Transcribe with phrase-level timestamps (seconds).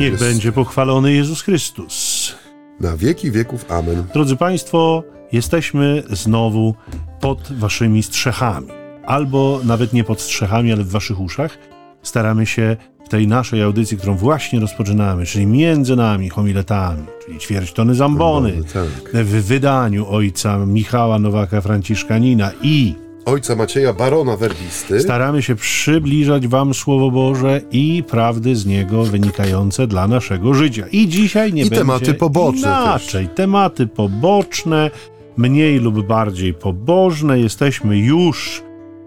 [0.00, 0.24] Niech Jest.
[0.24, 2.34] będzie pochwalony Jezus Chrystus.
[2.80, 3.72] Na wieki wieków.
[3.72, 4.04] Amen.
[4.14, 6.74] Drodzy Państwo, jesteśmy znowu
[7.20, 8.66] pod Waszymi strzechami.
[9.06, 11.58] Albo nawet nie pod strzechami, ale w Waszych uszach.
[12.02, 17.72] Staramy się w tej naszej audycji, którą właśnie rozpoczynamy, czyli między nami homiletami, czyli ćwierć
[17.72, 19.24] tony zambony, Tak.
[19.24, 25.00] w wydaniu ojca Michała Nowaka Franciszkanina i Ojca Macieja, barona werbisty.
[25.00, 30.86] staramy się przybliżać Wam Słowo Boże i prawdy z niego wynikające dla naszego życia.
[30.92, 33.28] I dzisiaj nie I będzie tematy poboczne inaczej.
[33.28, 34.90] Tematy poboczne,
[35.36, 37.40] mniej lub bardziej pobożne.
[37.40, 38.62] Jesteśmy już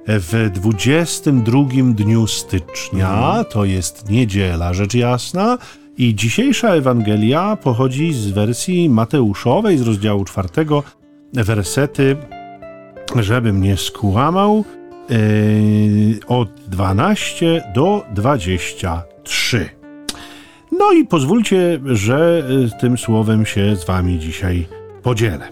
[0.07, 5.57] w 22 dniu stycznia, to jest niedziela, rzecz jasna.
[5.97, 10.83] I dzisiejsza Ewangelia pochodzi z wersji Mateuszowej, z rozdziału czwartego,
[11.33, 12.17] wersety
[13.15, 14.65] żebym nie skłamał,
[15.09, 19.69] yy, od 12 do 23.
[20.79, 22.43] No i pozwólcie, że
[22.75, 24.67] y, tym słowem się z wami dzisiaj
[25.03, 25.49] podzielę.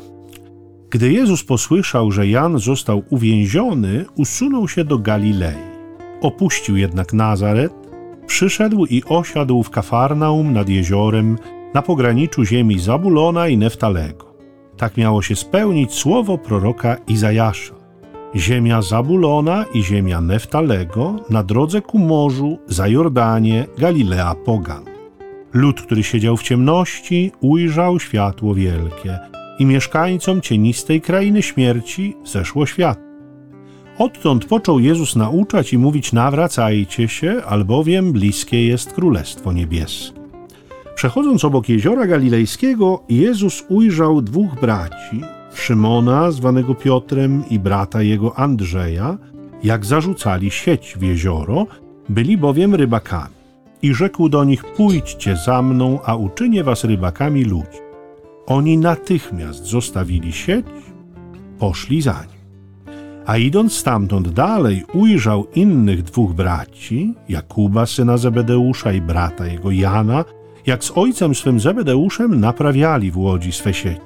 [0.89, 5.71] Gdy Jezus posłyszał, że Jan został uwięziony, usunął się do Galilei.
[6.21, 7.73] Opuścił jednak Nazaret,
[8.27, 11.37] przyszedł i osiadł w Kafarnaum nad jeziorem
[11.73, 14.30] na pograniczu ziemi Zabulona i Neftalego.
[14.81, 17.73] Tak miało się spełnić słowo proroka Izajasza.
[18.35, 24.83] Ziemia Zabulona i ziemia Neftalego na drodze ku morzu, za Jordanie, Galilea Pogan.
[25.53, 29.19] Lud, który siedział w ciemności, ujrzał światło wielkie
[29.59, 33.05] i mieszkańcom cienistej krainy śmierci zeszło światło.
[33.97, 40.20] Odtąd począł Jezus nauczać i mówić: Nawracajcie się, albowiem bliskie jest Królestwo Niebieskie.
[40.95, 45.21] Przechodząc obok jeziora galilejskiego, Jezus ujrzał dwóch braci,
[45.53, 49.17] Szymona, zwanego Piotrem, i brata jego Andrzeja,
[49.63, 51.67] jak zarzucali sieć w jezioro,
[52.09, 53.35] byli bowiem rybakami.
[53.81, 57.79] I rzekł do nich: Pójdźcie za mną, a uczynię was rybakami ludzi.
[58.47, 60.65] Oni natychmiast zostawili sieć,
[61.59, 62.41] poszli za nim.
[63.25, 70.25] A idąc stamtąd dalej, ujrzał innych dwóch braci, Jakuba, syna Zebedeusza i brata jego Jana,
[70.65, 74.01] jak z ojcem swym Zebedeuszem naprawiali w łodzi swe sieci.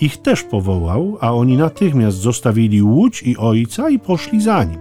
[0.00, 4.80] Ich też powołał, a oni natychmiast zostawili łódź i ojca i poszli za nim.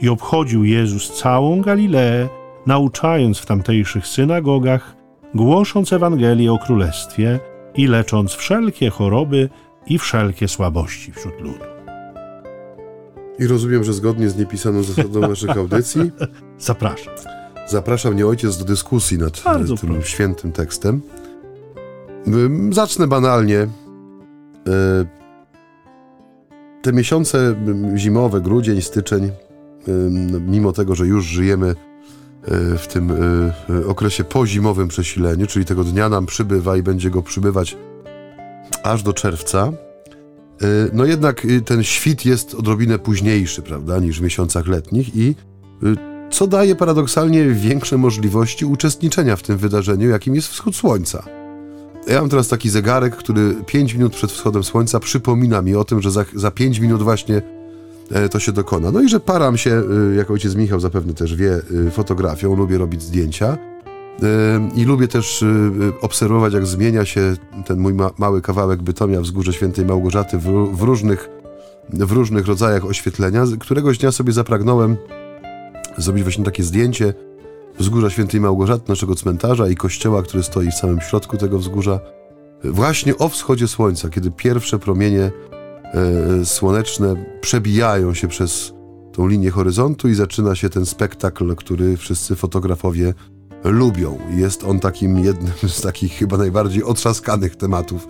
[0.00, 2.28] I obchodził Jezus całą Galileę,
[2.66, 4.96] nauczając w tamtejszych synagogach,
[5.34, 7.40] głosząc Ewangelię o Królestwie
[7.74, 9.48] i lecząc wszelkie choroby
[9.86, 11.64] i wszelkie słabości wśród ludu.
[13.38, 16.10] I rozumiem, że zgodnie z niepisaną zasadą naszych audycji
[16.58, 17.39] Zapraszam.
[17.70, 20.08] Zaprasza mnie ojciec do dyskusji nad Bardzo e, tym proszę.
[20.08, 21.00] świętym tekstem.
[22.70, 23.58] Zacznę banalnie.
[23.58, 25.20] E,
[26.82, 27.54] Te miesiące
[27.96, 29.30] zimowe, grudzień, styczeń,
[30.46, 31.74] mimo tego, że już żyjemy e,
[32.78, 33.12] w tym
[33.86, 37.76] okresie pozimowym przesileniu, czyli tego dnia nam przybywa i będzie go przybywać
[38.82, 39.72] aż do czerwca,
[40.92, 45.34] no jednak y, ten świt jest odrobinę późniejszy, prawda, niż w miesiącach letnich i
[45.82, 45.96] y,
[46.30, 51.24] co daje paradoksalnie większe możliwości uczestniczenia w tym wydarzeniu, jakim jest wschód słońca.
[52.06, 56.02] Ja mam teraz taki zegarek, który 5 minut przed wschodem słońca przypomina mi o tym,
[56.02, 57.42] że za, za 5 minut właśnie
[58.10, 58.90] e, to się dokona.
[58.90, 59.82] No i że param się,
[60.12, 63.58] y, jak ojciec Michał zapewne też wie, y, fotografią, lubię robić zdjęcia.
[64.74, 65.44] I lubię też
[66.00, 67.34] obserwować, jak zmienia się
[67.66, 71.28] ten mój ma mały kawałek Bytomia Wzgórze Świętej Małgorzaty w, w, różnych,
[71.90, 73.44] w różnych rodzajach oświetlenia.
[73.60, 74.96] Któregoś dnia sobie zapragnąłem
[75.98, 77.14] zrobić właśnie takie zdjęcie
[77.78, 82.00] Wzgórza Świętej Małgorzaty, naszego cmentarza i kościoła, który stoi w samym środku tego wzgórza.
[82.64, 85.30] Właśnie o wschodzie słońca, kiedy pierwsze promienie
[85.84, 88.72] e, słoneczne przebijają się przez
[89.12, 93.14] tą linię horyzontu i zaczyna się ten spektakl, który wszyscy fotografowie
[93.64, 94.18] lubią.
[94.36, 98.08] Jest on takim jednym z takich chyba najbardziej otrzaskanych tematów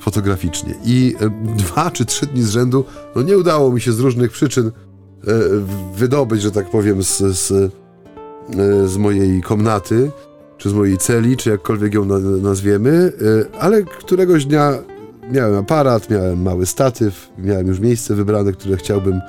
[0.00, 0.74] fotograficznie.
[0.84, 2.84] I e, dwa czy trzy dni z rzędu
[3.16, 4.72] no nie udało mi się z różnych przyczyn
[5.96, 10.10] wydobyć, że tak powiem, z, z, e, z mojej komnaty,
[10.58, 13.12] czy z mojej celi, czy jakkolwiek ją na, nazwiemy,
[13.54, 14.72] e, ale któregoś dnia
[15.32, 19.20] miałem aparat, miałem mały statyw, miałem już miejsce wybrane, które chciałbym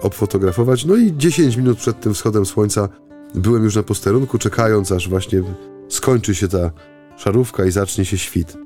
[0.00, 0.84] obfotografować.
[0.84, 2.88] No i 10 minut przed tym wschodem słońca
[3.34, 5.42] byłem już na posterunku, czekając aż właśnie
[5.88, 6.70] skończy się ta
[7.16, 8.56] szarówka i zacznie się świt.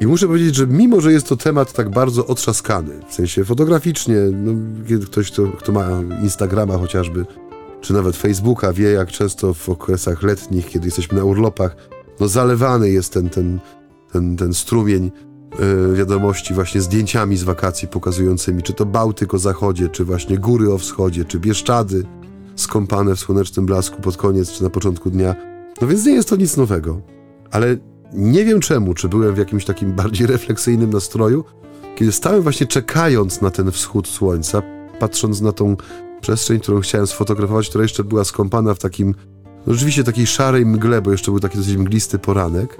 [0.00, 4.16] I muszę powiedzieć, że mimo, że jest to temat tak bardzo otrzaskany, w sensie fotograficznie,
[4.32, 4.52] no,
[5.06, 5.88] ktoś, kto, kto ma
[6.22, 7.26] Instagrama chociażby,
[7.80, 11.76] czy nawet Facebooka, wie jak często w okresach letnich, kiedy jesteśmy na urlopach,
[12.20, 13.60] no zalewany jest ten, ten,
[14.12, 15.10] ten, ten strumień
[15.92, 20.72] e, wiadomości właśnie zdjęciami z wakacji pokazującymi, czy to Bałtyk o zachodzie, czy właśnie góry
[20.72, 22.04] o wschodzie, czy Bieszczady
[22.56, 25.34] skąpane w słonecznym blasku pod koniec, czy na początku dnia.
[25.80, 27.00] No więc nie jest to nic nowego.
[27.50, 27.76] ale
[28.12, 31.44] nie wiem czemu, czy byłem w jakimś takim bardziej refleksyjnym nastroju,
[31.96, 34.62] kiedy stałem właśnie czekając na ten wschód słońca,
[34.98, 35.76] patrząc na tą
[36.20, 39.14] przestrzeń, którą chciałem sfotografować, która jeszcze była skąpana w takim,
[39.66, 42.78] no rzeczywiście takiej szarej mgle, bo jeszcze był taki dosyć mglisty poranek.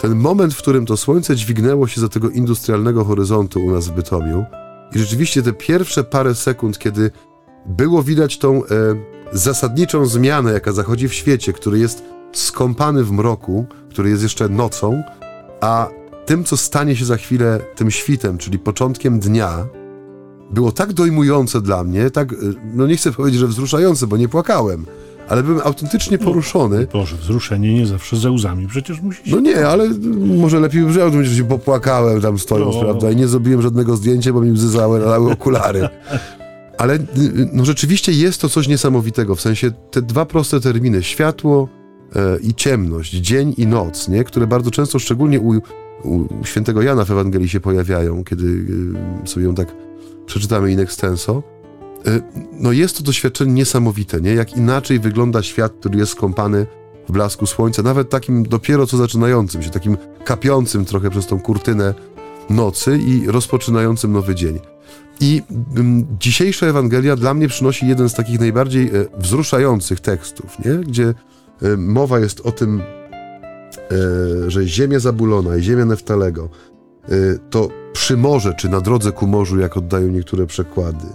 [0.00, 3.92] Ten moment, w którym to słońce dźwignęło się za tego industrialnego horyzontu u nas w
[3.92, 4.44] Bytomiu
[4.94, 7.10] i rzeczywiście te pierwsze parę sekund, kiedy
[7.66, 8.66] było widać tą e,
[9.32, 12.02] zasadniczą zmianę, jaka zachodzi w świecie, który jest
[12.32, 15.02] skąpany w mroku, który jest jeszcze nocą,
[15.60, 15.88] a
[16.26, 19.66] tym, co stanie się za chwilę tym świtem, czyli początkiem dnia,
[20.50, 22.36] było tak dojmujące dla mnie, tak, e,
[22.74, 24.86] no nie chcę powiedzieć, że wzruszające, bo nie płakałem,
[25.28, 26.86] ale byłem autentycznie no, poruszony.
[26.92, 29.36] Boże, wzruszenie nie zawsze ze łzami, przecież musi się...
[29.36, 29.88] No nie, ale
[30.36, 32.80] może lepiej brzmiał, że się popłakałem tam stojąc, no.
[32.80, 35.88] prawda, i nie zrobiłem żadnego zdjęcia, bo mi łzy zalały okulary.
[36.78, 36.98] Ale
[37.52, 41.68] no rzeczywiście jest to coś niesamowitego, w sensie te dwa proste terminy, światło
[42.42, 44.24] i ciemność, dzień i noc, nie?
[44.24, 45.60] które bardzo często, szczególnie u,
[46.04, 48.64] u świętego Jana w Ewangelii się pojawiają, kiedy
[49.24, 49.68] e, sobie ją tak
[50.26, 51.42] przeczytamy in extenso,
[52.06, 52.20] e,
[52.52, 54.34] no jest to doświadczenie niesamowite, nie?
[54.34, 56.66] Jak inaczej wygląda świat, który jest skąpany
[57.08, 61.94] w blasku słońca, nawet takim dopiero co zaczynającym się, takim kapiącym trochę przez tą kurtynę
[62.50, 64.58] nocy i rozpoczynającym nowy dzień.
[65.20, 65.42] I
[65.76, 70.74] um, dzisiejsza Ewangelia dla mnie przynosi jeden z takich najbardziej e, wzruszających tekstów, nie?
[70.74, 71.14] gdzie e,
[71.76, 76.48] mowa jest o tym, e, że ziemia Zabulona i ziemia Neftalego
[77.04, 77.08] e,
[77.50, 81.06] to przy morze, czy na drodze ku morzu, jak oddają niektóre przekłady,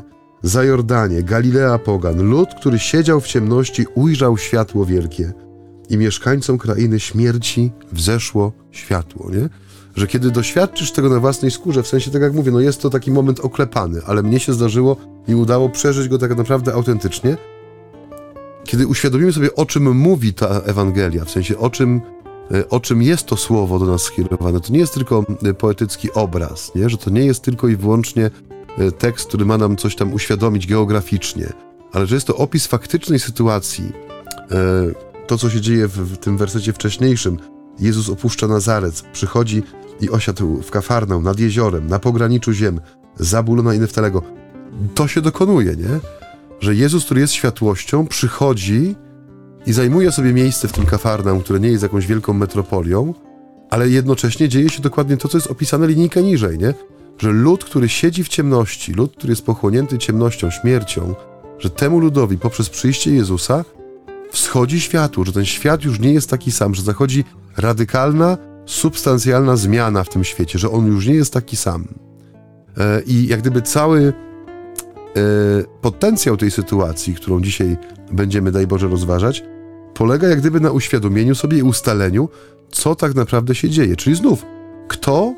[0.43, 5.33] za Jordanie, Galilea Pogan, lud, który siedział w ciemności, ujrzał światło wielkie
[5.89, 9.49] i mieszkańcom krainy śmierci wzeszło światło, nie?
[9.95, 12.89] że kiedy doświadczysz tego na własnej skórze, w sensie tak jak mówię, no jest to
[12.89, 14.97] taki moment oklepany, ale mnie się zdarzyło
[15.27, 17.37] i udało przeżyć go tak naprawdę autentycznie,
[18.65, 22.01] kiedy uświadomimy sobie, o czym mówi ta Ewangelia, w sensie o czym,
[22.51, 26.13] e, o czym jest to słowo do nas skierowane, to nie jest tylko e, poetycki
[26.13, 26.89] obraz, nie?
[26.89, 28.31] że to nie jest tylko i wyłącznie
[28.77, 31.53] e, tekst, który ma nam coś tam uświadomić geograficznie,
[31.93, 33.91] ale że jest to opis faktycznej sytuacji.
[35.27, 37.37] To, co się dzieje w, tym wersecie wcześniejszym,
[37.79, 39.63] Jezus opuszcza Nazaret, przychodzi
[40.01, 42.79] i osiadł w Kafarnał nad jeziorem, na pograniczu ziem,
[43.19, 44.21] Zabulona i Neftalego.
[44.95, 45.99] To się dokonuje, nie?
[46.59, 48.95] Że Jezus, który jest światłością, przychodzi
[49.65, 53.13] i zajmuje sobie miejsce w tym Kafarnał, które nie jest jakąś wielką metropolią,
[53.69, 56.73] ale jednocześnie dzieje się dokładnie to, co jest opisane linijkę niżej, nie?
[57.17, 61.15] Że lud, który siedzi w ciemności, lud, który jest pochłonięty ciemnością, śmiercią,
[61.59, 63.65] że temu ludowi poprzez przyjście Jezusa
[64.31, 67.23] wschodzi światło, że ten świat już nie jest taki sam, że zachodzi
[67.57, 71.87] radykalna, substancjalna zmiana w tym świecie, że on już nie jest taki sam.
[72.77, 74.13] E, I jak gdyby cały
[75.81, 77.77] potencjał tej sytuacji, którą dzisiaj
[78.11, 79.43] będziemy, daj Boże, rozważać,
[79.93, 82.29] polega jak gdyby na uświadomieniu sobie i ustaleniu,
[82.71, 83.95] co tak naprawdę się dzieje.
[83.95, 84.45] Czyli znów,
[84.87, 85.33] kto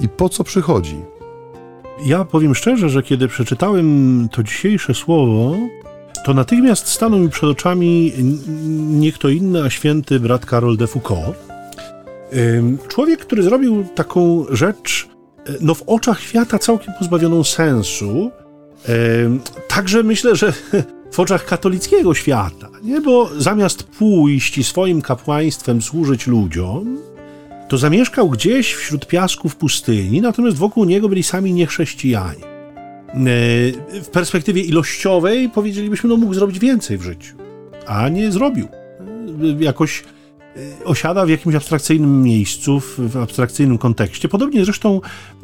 [0.00, 0.96] i po co przychodzi.
[2.06, 5.56] Ja powiem szczerze, że kiedy przeczytałem to dzisiejsze słowo,
[6.24, 8.12] to natychmiast stanął mi przed oczami
[8.90, 11.48] nie kto inny, a święty brat Karol de Foucault,
[12.88, 15.08] Człowiek, który zrobił taką rzecz,
[15.46, 18.30] e, no w oczach świata całkiem pozbawioną sensu,
[19.68, 20.52] także myślę, że
[21.12, 23.00] w oczach katolickiego świata, nie?
[23.00, 26.98] Bo zamiast pójść i swoim kapłaństwem służyć ludziom,
[27.68, 32.48] to zamieszkał gdzieś wśród piasków pustyni, natomiast wokół niego byli sami niechrześcijanie.
[34.02, 37.36] W perspektywie ilościowej powiedzielibyśmy, no mógł zrobić więcej w życiu,
[37.86, 38.68] a nie zrobił.
[39.60, 40.04] Jakoś
[40.84, 44.28] osiada w jakimś abstrakcyjnym miejscu, w abstrakcyjnym kontekście.
[44.28, 45.00] Podobnie zresztą,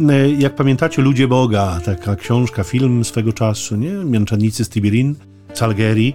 [0.08, 3.90] e, jak pamiętacie, Ludzie Boga, taka książka, film swego czasu, nie?
[3.90, 5.14] Mięczennicy z Tibirin,
[5.54, 6.12] Calgary,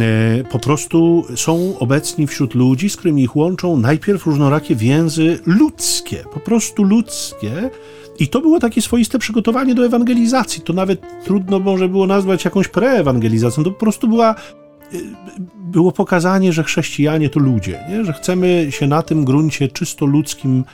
[0.00, 6.24] e, po prostu są obecni wśród ludzi, z którymi ich łączą najpierw różnorakie więzy ludzkie,
[6.34, 7.70] po prostu ludzkie.
[8.18, 10.62] I to było takie swoiste przygotowanie do ewangelizacji.
[10.62, 13.64] To nawet trudno może było nazwać jakąś preewangelizacją.
[13.64, 14.34] To po prostu była
[15.56, 18.04] było pokazanie, że chrześcijanie to ludzie, nie?
[18.04, 20.64] że chcemy się na tym gruncie czysto ludzkim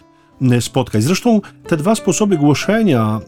[0.60, 1.02] spotkać.
[1.02, 3.20] Zresztą te dwa sposoby głoszenia,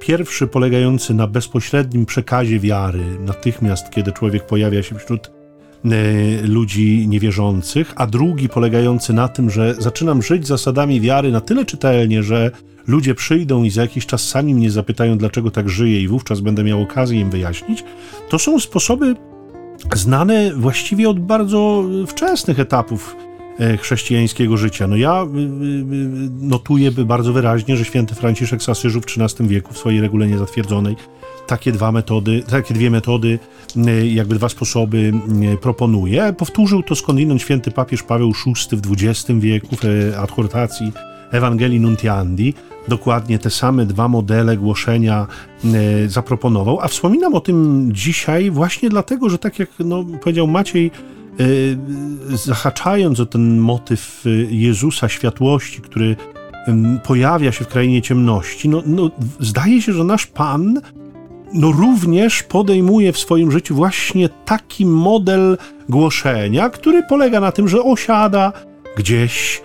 [0.00, 5.30] pierwszy polegający na bezpośrednim przekazie wiary, natychmiast kiedy człowiek pojawia się wśród
[6.42, 12.22] ludzi niewierzących, a drugi polegający na tym, że zaczynam żyć zasadami wiary na tyle czytelnie,
[12.22, 12.50] że
[12.86, 16.64] ludzie przyjdą i za jakiś czas sami mnie zapytają, dlaczego tak żyję, i wówczas będę
[16.64, 17.84] miał okazję im wyjaśnić,
[18.28, 19.14] to są sposoby
[19.94, 23.16] znane właściwie od bardzo wczesnych etapów
[23.80, 24.86] chrześcijańskiego życia.
[24.86, 25.26] No ja
[26.40, 30.96] notuję bardzo wyraźnie, że święty Franciszek z Asyżu w XIII wieku w swojej regule niezatwierdzonej
[31.46, 33.38] takie dwa metody, takie dwie metody,
[34.04, 35.12] jakby dwa sposoby
[35.60, 36.32] proponuje.
[36.32, 40.92] Powtórzył to skądinąd święty papież Paweł VI w XX wieku w adhortacji
[41.32, 42.54] Ewangelii Nuntiandi
[42.88, 45.26] dokładnie te same dwa modele głoszenia
[45.64, 50.90] e, zaproponował, a wspominam o tym dzisiaj właśnie dlatego, że tak jak no, powiedział Maciej,
[51.40, 51.44] e,
[52.36, 56.16] zahaczając o ten motyw e, Jezusa światłości, który
[57.04, 60.80] pojawia się w krainie ciemności, no, no, zdaje się, że nasz Pan
[61.52, 65.58] no, również podejmuje w swoim życiu właśnie taki model
[65.88, 68.52] głoszenia, który polega na tym, że osiada
[68.96, 69.62] gdzieś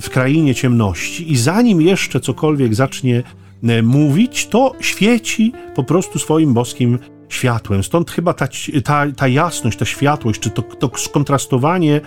[0.00, 1.32] w krainie ciemności.
[1.32, 3.22] I zanim jeszcze cokolwiek zacznie
[3.62, 6.98] e, mówić, to świeci po prostu swoim boskim
[7.30, 7.82] światłem.
[7.82, 8.48] Stąd chyba ta,
[8.84, 12.00] ta, ta jasność, ta światłość, czy to, to skontrastowanie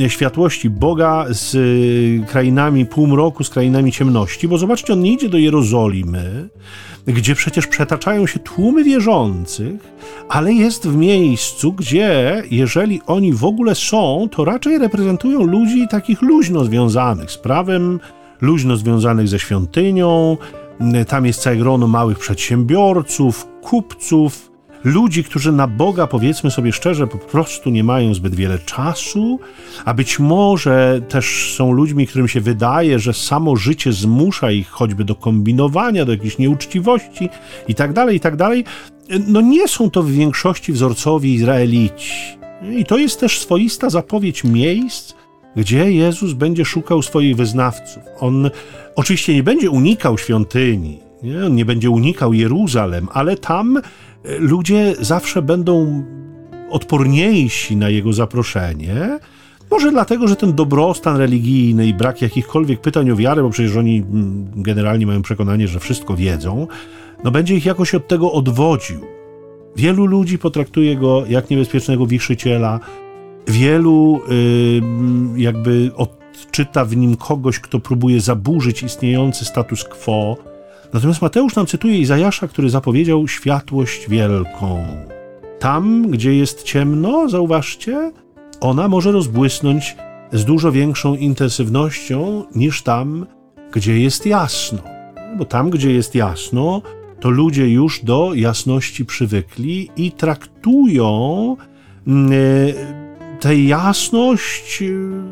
[0.00, 5.28] e, światłości Boga z e, krainami półmroku, z krainami ciemności, bo zobaczcie, on nie idzie
[5.28, 6.48] do Jerozolimy,
[7.06, 9.80] gdzie przecież przetaczają się tłumy wierzących,
[10.28, 16.22] ale jest w miejscu, gdzie jeżeli oni w ogóle są, to raczej reprezentują ludzi takich
[16.22, 18.00] luźno związanych z prawem,
[18.40, 20.36] luźno związanych ze świątynią.
[21.08, 24.50] Tam jest całe grono małych przedsiębiorców, kupców,
[24.84, 29.40] ludzi, którzy na Boga, powiedzmy sobie szczerze, po prostu nie mają zbyt wiele czasu,
[29.84, 35.04] a być może też są ludźmi, którym się wydaje, że samo życie zmusza ich choćby
[35.04, 37.28] do kombinowania, do jakiejś nieuczciwości
[37.68, 38.34] i tak dalej, i tak.
[39.28, 42.12] No nie są to w większości wzorcowi Izraelici.
[42.76, 45.14] I to jest też swoista zapowiedź miejsc,
[45.56, 48.02] gdzie Jezus będzie szukał swoich wyznawców.
[48.20, 48.50] On
[48.96, 51.46] oczywiście nie będzie unikał świątyni, nie?
[51.46, 53.80] on nie będzie unikał Jeruzalem, ale tam
[54.24, 56.04] ludzie zawsze będą
[56.70, 59.18] odporniejsi na jego zaproszenie.
[59.70, 63.98] Może dlatego, że ten dobrostan religijny i brak jakichkolwiek pytań o wiarę, bo przecież oni
[63.98, 66.66] mm, generalnie mają przekonanie, że wszystko wiedzą,
[67.24, 69.00] no będzie ich jakoś od tego odwodził.
[69.76, 72.80] Wielu ludzi potraktuje go jak niebezpiecznego wiszyciela,
[73.46, 74.20] wielu
[75.34, 80.36] yy, jakby odczyta w nim kogoś, kto próbuje zaburzyć istniejący status quo,
[80.92, 84.86] Natomiast Mateusz nam cytuje Izajasza, który zapowiedział światłość wielką.
[85.58, 88.12] Tam, gdzie jest ciemno, zauważcie,
[88.60, 89.96] ona może rozbłysnąć
[90.32, 93.26] z dużo większą intensywnością niż tam,
[93.72, 94.78] gdzie jest jasno.
[95.38, 96.82] Bo tam, gdzie jest jasno,
[97.20, 101.56] to ludzie już do jasności przywykli i traktują
[102.06, 103.08] mm, e,
[103.40, 104.82] tę jasność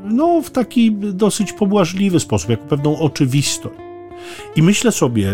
[0.04, 3.85] no, w taki dosyć pobłażliwy sposób, jako pewną oczywistość.
[4.56, 5.32] I myślę sobie,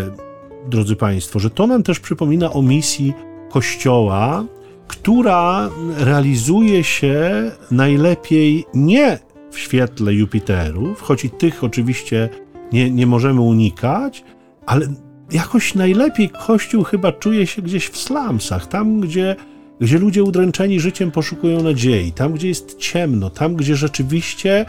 [0.69, 3.13] drodzy Państwo, że to nam też przypomina o misji
[3.49, 4.45] Kościoła,
[4.87, 9.19] która realizuje się najlepiej nie
[9.51, 12.29] w świetle Jupiterów, choć i tych oczywiście
[12.71, 14.23] nie, nie możemy unikać,
[14.65, 14.87] ale
[15.31, 19.35] jakoś najlepiej Kościół chyba czuje się gdzieś w slumsach, tam gdzie,
[19.79, 24.65] gdzie ludzie udręczeni życiem poszukują nadziei, tam gdzie jest ciemno, tam gdzie rzeczywiście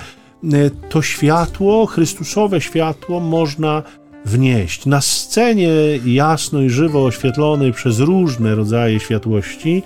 [0.53, 3.83] e, to światło, Chrystusowe światło można
[4.25, 4.87] wnieść.
[4.87, 5.71] Na scenie
[6.05, 9.83] jasno i żywo oświetlonej przez różne rodzaje światłości,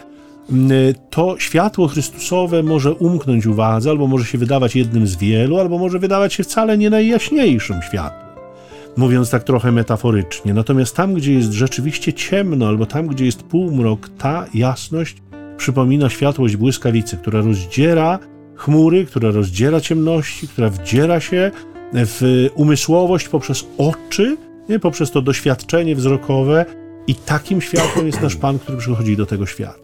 [1.11, 5.99] to światło Chrystusowe może umknąć uwadze, albo może się wydawać jednym z wielu, albo może
[5.99, 8.28] wydawać się wcale nie najjaśniejszym światłem.
[8.97, 10.54] Mówiąc tak trochę metaforycznie.
[10.54, 15.16] Natomiast tam, gdzie jest rzeczywiście ciemno, albo tam, gdzie jest półmrok, ta jasność
[15.57, 18.18] przypomina światłość błyskawicy, która rozdziera
[18.54, 21.50] chmury, która rozdziera ciemności, która wdziera się
[21.92, 24.37] w umysłowość poprzez oczy,
[24.68, 24.78] nie?
[24.78, 26.64] poprzez to doświadczenie wzrokowe
[27.07, 29.78] i takim światłem jest nasz Pan, który przychodzi do tego świata.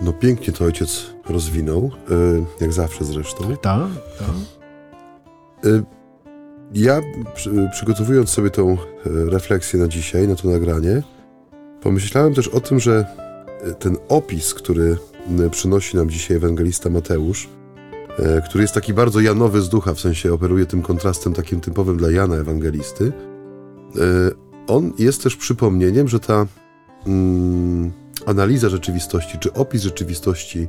[0.00, 2.14] No pięknie to ojciec rozwinął, e,
[2.60, 3.56] jak zawsze zresztą.
[3.56, 4.28] Tak, tak.
[6.74, 7.00] Ja
[7.72, 11.02] przygotowując sobie tą e, refleksję na dzisiaj, na to nagranie,
[11.80, 13.06] pomyślałem też o tym, że
[13.78, 14.96] ten opis, który
[15.50, 17.63] przynosi nam dzisiaj ewangelista Mateusz, E,
[18.44, 22.10] który jest taki bardzo Janowy z ducha, w sensie operuje tym kontrastem takim typowym dla
[22.10, 23.12] Jana Ewangelisty.
[23.96, 24.00] E,
[24.66, 26.46] on jest też przypomnieniem, że ta
[27.06, 27.92] mm,
[28.26, 30.68] analiza rzeczywistości, czy opis rzeczywistości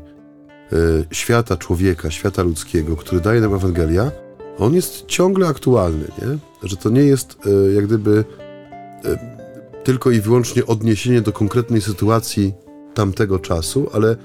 [0.74, 0.78] e,
[1.12, 4.12] świata człowieka, świata ludzkiego, który daje nam Ewangelia,
[4.58, 6.38] on jest ciągle aktualny, nie?
[6.70, 7.38] Że to nie jest
[7.76, 8.24] jak gdyby
[9.84, 12.54] tylko i wyłącznie odniesienie do konkretnej sytuacji
[12.94, 14.16] tamtego czasu, ale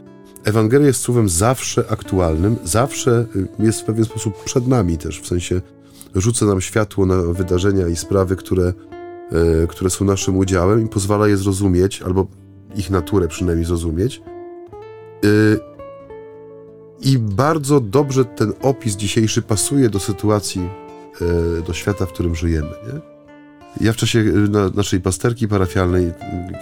[0.44, 5.26] Ewangelia jest słowem zawsze aktualnym, zawsze y, jest w pewien sposób przed nami też, w
[5.26, 5.60] sensie
[6.14, 8.72] rzuca nam światło na wydarzenia i sprawy, które,
[9.62, 12.26] y, które są naszym udziałem i pozwala je zrozumieć, albo
[12.76, 14.22] ich naturę przynajmniej zrozumieć.
[15.24, 15.58] Y,
[17.00, 20.68] I bardzo dobrze ten opis dzisiejszy pasuje do sytuacji,
[21.66, 22.68] do świata, w którym żyjemy.
[22.68, 23.00] Nie?
[23.86, 26.12] Ja w czasie na, naszej pasterki parafialnej,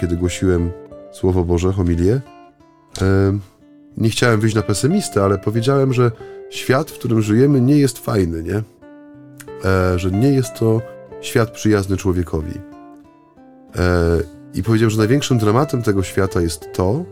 [0.00, 0.70] kiedy głosiłem
[1.12, 2.20] Słowo Boże, homilię,
[3.98, 6.10] nie chciałem wyjść na pesymistę, ale powiedziałem, że
[6.50, 8.62] świat, w którym żyjemy, nie jest fajny, nie?
[9.96, 10.82] że nie jest to
[11.20, 12.52] świat przyjazny człowiekowi.
[14.54, 17.04] I powiedziałem, że największym dramatem tego świata jest to,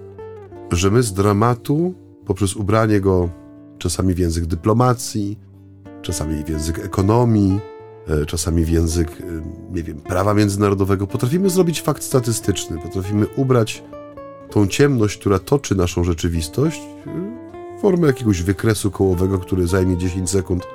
[0.70, 1.94] że my z dramatu
[2.26, 3.30] poprzez ubranie go
[3.78, 5.38] czasami w język dyplomacji,
[6.02, 7.60] czasami w język ekonomii,
[8.08, 9.24] e, czasami w język, e,
[9.74, 13.82] nie wiem, prawa międzynarodowego, potrafimy zrobić fakt statystyczny, potrafimy ubrać
[14.50, 16.80] tą ciemność, która toczy naszą rzeczywistość,
[17.78, 20.66] w formę jakiegoś wykresu kołowego, który zajmie 10 sekund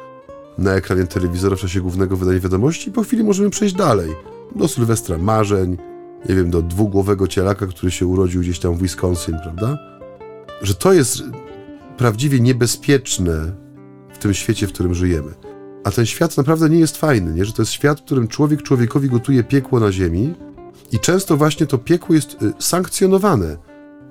[0.57, 4.15] na ekranie telewizora w czasie głównego wydania wiadomości i po chwili możemy przejść dalej.
[4.55, 5.77] Do Sylwestra marzeń,
[6.29, 9.77] nie wiem, do dwugłowego cielaka, który się urodził gdzieś tam w Wisconsin, prawda?
[10.61, 11.23] Że to jest
[11.97, 13.51] prawdziwie niebezpieczne
[14.13, 15.33] w tym świecie, w którym żyjemy.
[15.83, 17.45] A ten świat naprawdę nie jest fajny, nie?
[17.45, 20.33] że to jest świat, w którym człowiek człowiekowi gotuje piekło na ziemi
[20.91, 23.57] i często właśnie to piekło jest y, sankcjonowane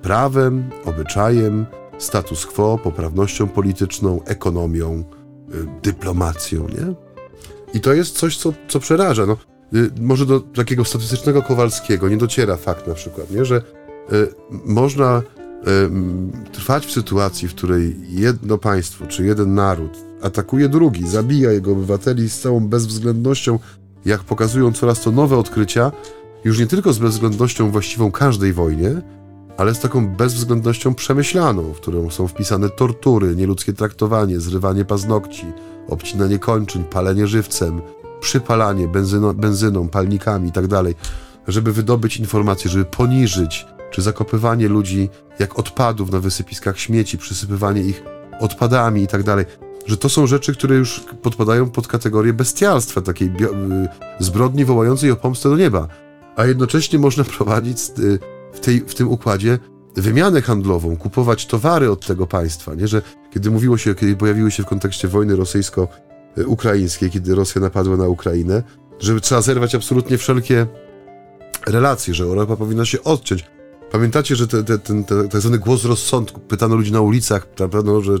[0.01, 1.65] prawem, obyczajem,
[1.97, 5.03] status quo, poprawnością polityczną, ekonomią,
[5.53, 6.93] y, dyplomacją, nie?
[7.73, 9.25] I to jest coś, co, co przeraża.
[9.25, 9.37] No,
[9.73, 13.45] y, może do takiego statystycznego Kowalskiego nie dociera fakt na przykład, nie?
[13.45, 13.61] że
[14.65, 15.21] można
[16.51, 22.29] trwać w sytuacji, w której jedno państwo czy jeden naród atakuje drugi, zabija jego obywateli
[22.29, 23.59] z całą bezwzględnością,
[24.05, 25.91] jak pokazują coraz to nowe odkrycia,
[26.43, 29.01] już nie tylko z bezwzględnością właściwą każdej wojnie,
[29.57, 35.45] ale z taką bezwzględnością przemyślaną, w którą są wpisane tortury, nieludzkie traktowanie, zrywanie paznokci,
[35.87, 37.81] obcinanie kończyn, palenie żywcem,
[38.21, 40.95] przypalanie benzyno, benzyną, palnikami itd., tak
[41.47, 48.03] żeby wydobyć informacje, żeby poniżyć, czy zakopywanie ludzi jak odpadów na wysypiskach śmieci, przysypywanie ich
[48.39, 49.23] odpadami i tak
[49.85, 53.31] że to są rzeczy, które już podpadają pod kategorię bestialstwa, takiej y,
[54.19, 55.87] zbrodni wołającej o pomstę do nieba.
[56.35, 58.19] A jednocześnie można prowadzić y,
[58.53, 59.59] w, tej, w tym układzie
[59.95, 62.87] wymianę handlową, kupować towary od tego państwa, nie?
[62.87, 68.07] że kiedy mówiło się, kiedy pojawiły się w kontekście wojny rosyjsko-ukraińskiej, kiedy Rosja napadła na
[68.07, 68.63] Ukrainę,
[68.99, 70.67] że trzeba zerwać absolutnie wszelkie
[71.67, 73.45] relacje, że Europa powinna się odciąć.
[73.91, 78.01] Pamiętacie, że te, te, ten te, tak zwany głos rozsądku, pytano ludzi na ulicach, pewno,
[78.01, 78.13] że,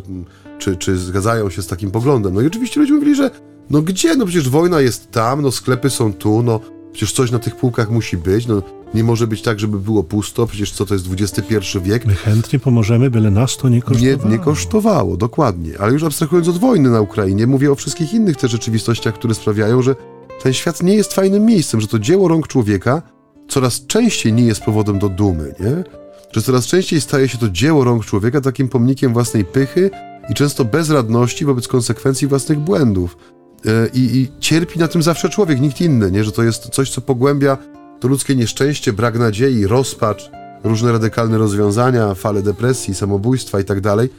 [0.59, 2.33] czy, czy zgadzają się z takim poglądem.
[2.33, 3.31] No i oczywiście ludzie mówili, że
[3.69, 6.59] no gdzie, no przecież wojna jest tam, no sklepy są tu, no
[6.91, 8.61] przecież coś na tych półkach musi być, no
[8.93, 12.05] nie może być tak, żeby było pusto, przecież co to jest XXI wiek.
[12.05, 14.25] My chętnie pomożemy, byle nas to nie kosztowało.
[14.25, 15.73] Nie, nie kosztowało, dokładnie.
[15.79, 19.81] Ale już abstrahując od wojny na Ukrainie, mówię o wszystkich innych też rzeczywistościach, które sprawiają,
[19.81, 19.95] że
[20.43, 23.01] ten świat nie jest fajnym miejscem, że to dzieło rąk człowieka
[23.47, 25.83] coraz częściej nie jest powodem do dumy, nie?
[26.31, 29.89] Że coraz częściej staje się to dzieło rąk człowieka takim pomnikiem własnej pychy
[30.29, 33.17] i często bezradności wobec konsekwencji własnych błędów.
[33.65, 36.23] E, I, I, cierpi na tym zawsze człowiek, nikt inny, nie?
[36.23, 37.57] Że to jest coś, co pogłębia
[37.99, 40.31] to ludzkie nieszczęście, brak nadziei, rozpacz,
[40.63, 44.09] różne radykalne rozwiązania, fale depresji, samobójstwa i tak dalej,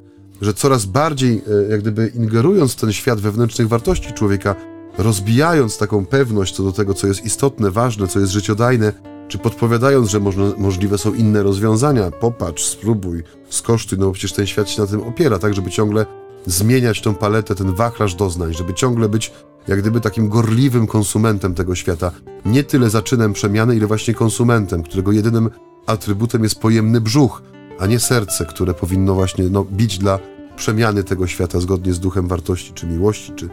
[0.43, 4.55] że coraz bardziej, e, jak gdyby ingerując w ten świat wewnętrznych wartości człowieka,
[4.99, 8.93] rozbijając taką pewność co do tego, co jest istotne, ważne, co jest życiodajne,
[9.29, 10.21] czy podpowiadając, że
[10.59, 15.01] możliwe są inne rozwiązania, popatrz, spróbuj, skosztuj, no bo przecież ten świat się na tym
[15.01, 16.07] opiera, tak, żeby ciągle
[16.47, 19.33] zmieniać tą paletę, ten wachlarz doznań, żeby ciągle być
[19.69, 22.13] jak gdyby takim gorliwym konsumentem tego świata.
[22.45, 25.51] Nie tyle zaczynem przemiany, ile właśnie konsumentem, którego jedynym
[25.87, 27.43] atrybutem jest pojemny brzuch,
[27.79, 30.19] a nie serce, które powinno właśnie no, bić dla
[30.57, 33.49] przemiany tego świata zgodnie z duchem wartości, czy miłości, czy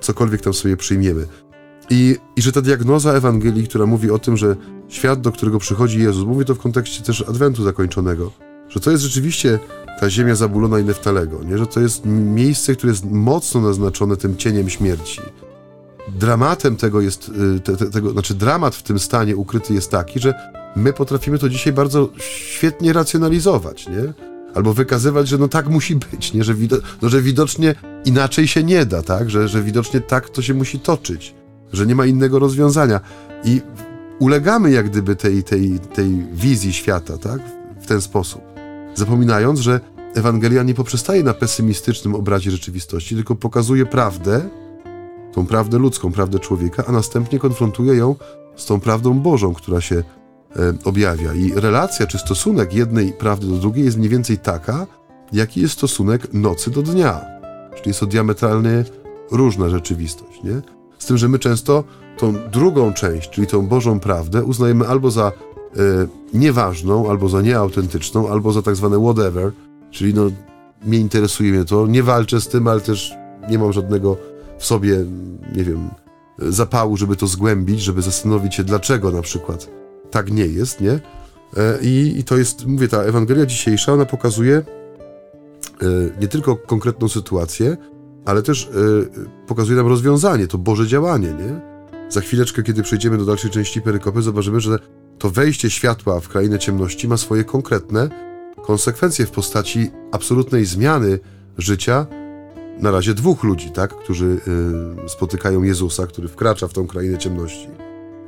[0.00, 1.26] cokolwiek tam sobie przyjmiemy.
[1.90, 4.56] I, I że ta diagnoza Ewangelii, która mówi o tym, że
[4.88, 8.30] świat, do którego przychodzi Jezus, mówi to w kontekście też Adwentu zakończonego,
[8.68, 9.58] że to jest rzeczywiście
[10.00, 11.58] ta ziemia zabulona i Neftalego, nie?
[11.58, 15.20] że to jest miejsce, które jest mocno naznaczone tym cieniem śmierci.
[16.18, 20.20] Dramatem tego jest, y, te, te, tego, znaczy dramat w tym stanie ukryty jest taki,
[20.20, 20.34] że
[20.76, 24.12] my potrafimy to dzisiaj bardzo świetnie racjonalizować, nie?
[24.54, 26.44] Albo wykazywać, że no tak musi być, nie?
[26.44, 29.30] Że, wido no, że widocznie inaczej się nie da, tak?
[29.30, 31.34] Że, że widocznie tak to się musi toczyć
[31.74, 33.00] że nie ma innego rozwiązania.
[33.44, 33.60] I
[34.18, 37.40] ulegamy jak gdyby tej, tej, tej wizji świata, tak?
[37.80, 38.53] W ten sposób.
[38.94, 39.80] Zapominając, że
[40.14, 44.48] Ewangelia nie poprzestaje na pesymistycznym obrazie rzeczywistości, tylko pokazuje prawdę,
[45.32, 48.14] tą prawdę ludzką, prawdę człowieka, a następnie konfrontuje ją
[48.56, 50.04] z tą prawdą Bożą, która się e,
[50.84, 51.34] objawia.
[51.34, 54.86] I relacja czy stosunek jednej prawdy do drugiej jest mniej więcej taka,
[55.32, 57.20] jaki jest stosunek nocy do dnia.
[57.76, 58.84] Czyli jest to diametralnie
[59.30, 60.42] różna rzeczywistość.
[60.44, 60.62] Nie?
[60.98, 61.84] Z tym, że my często
[62.18, 65.32] tą drugą część, czyli tą Bożą prawdę, uznajemy albo za
[66.34, 69.52] nieważną, albo za nieautentyczną, albo za tak zwane whatever,
[69.90, 70.30] czyli no
[70.86, 73.14] nie interesuje mnie to, nie walczę z tym, ale też
[73.50, 74.16] nie mam żadnego
[74.58, 75.04] w sobie,
[75.56, 75.88] nie wiem,
[76.38, 79.70] zapału, żeby to zgłębić, żeby zastanowić się, dlaczego na przykład
[80.10, 81.00] tak nie jest, nie?
[81.56, 84.64] E, I, I, to jest, mówię, ta Ewangelia dzisiejsza, ona pokazuje e,
[86.20, 87.76] nie tylko konkretną sytuację,
[88.24, 91.74] ale też e, pokazuje nam rozwiązanie, to Boże działanie, nie?
[92.08, 94.78] Za chwileczkę, kiedy przejdziemy do dalszej części perykopy, zobaczymy, że
[95.18, 98.08] to wejście światła w krainę ciemności ma swoje konkretne
[98.62, 101.18] konsekwencje w postaci absolutnej zmiany
[101.58, 102.06] życia
[102.78, 104.40] na razie dwóch ludzi, tak, którzy
[105.06, 107.68] y, spotykają Jezusa, który wkracza w tą krainę ciemności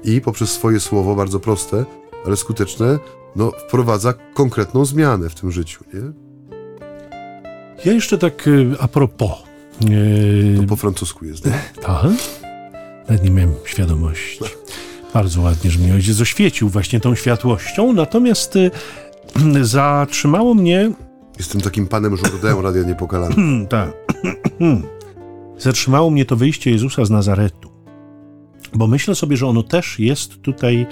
[0.04, 1.84] i poprzez swoje słowo, bardzo proste,
[2.26, 2.98] ale skuteczne,
[3.36, 6.00] no, wprowadza konkretną zmianę w tym życiu, nie?
[7.84, 9.30] Ja jeszcze tak y, a propos.
[9.90, 11.52] Y, to po francusku jest, nie?
[11.82, 12.10] Tak?
[13.08, 14.44] Nawet nie miałem świadomości.
[15.16, 18.70] Bardzo ładnie, że mnie ojciec oświecił właśnie tą światłością, natomiast y,
[19.62, 20.90] zatrzymało mnie...
[21.38, 23.34] Jestem takim panem Jourdain Radia Niepokalany.
[23.68, 23.92] tak.
[25.58, 27.70] zatrzymało mnie to wyjście Jezusa z Nazaretu,
[28.74, 30.86] bo myślę sobie, że ono też jest tutaj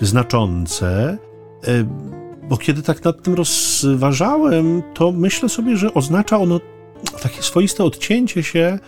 [0.00, 1.18] znaczące,
[1.68, 1.86] y,
[2.48, 6.60] bo kiedy tak nad tym rozważałem, to myślę sobie, że oznacza ono
[7.22, 8.78] takie swoiste odcięcie się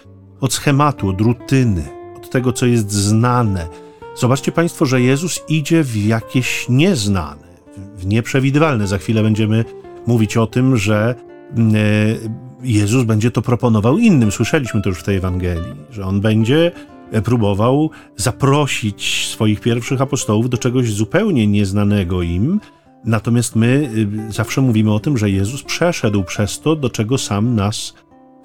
[0.40, 1.84] od schematu, od rutyny,
[2.16, 3.68] od tego, co jest znane,
[4.16, 7.46] Zobaczcie Państwo, że Jezus idzie w jakieś nieznane,
[7.96, 8.86] w nieprzewidywalne.
[8.86, 9.64] Za chwilę będziemy
[10.06, 11.14] mówić o tym, że
[11.56, 11.78] mm, e,
[12.62, 14.32] Jezus będzie to proponował innym.
[14.32, 16.72] Słyszeliśmy to już w tej Ewangelii, że on będzie
[17.12, 22.60] e, próbował zaprosić swoich pierwszych apostołów do czegoś zupełnie nieznanego im.
[23.04, 23.90] Natomiast my
[24.28, 27.94] y, zawsze mówimy o tym, że Jezus przeszedł przez to, do czego sam nas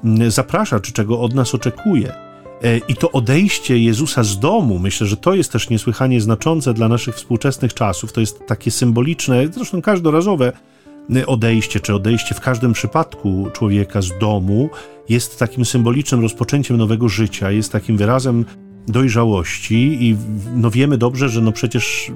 [0.03, 2.28] mm, zaprasza, czy czego od nas oczekuje.
[2.63, 6.87] E, I to odejście Jezusa z domu, myślę, że to jest też niesłychanie znaczące dla
[6.87, 8.13] naszych współczesnych czasów.
[8.13, 10.51] To jest takie symboliczne, zresztą każdorazowe
[11.15, 14.69] e, odejście, czy odejście w każdym przypadku człowieka z domu
[15.09, 18.45] jest takim symbolicznym rozpoczęciem nowego życia, jest takim wyrazem
[18.87, 20.17] dojrzałości i
[20.55, 22.11] no wiemy dobrze, że no przecież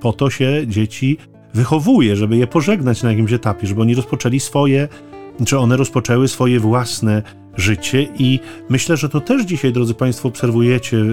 [0.00, 1.16] po to się dzieci
[1.54, 4.88] wychowuje, żeby je pożegnać na jakimś etapie, żeby oni rozpoczęli swoje,
[5.46, 7.22] czy one rozpoczęły swoje własne
[7.56, 11.04] życie i myślę, że to też dzisiaj, drodzy Państwo, obserwujecie,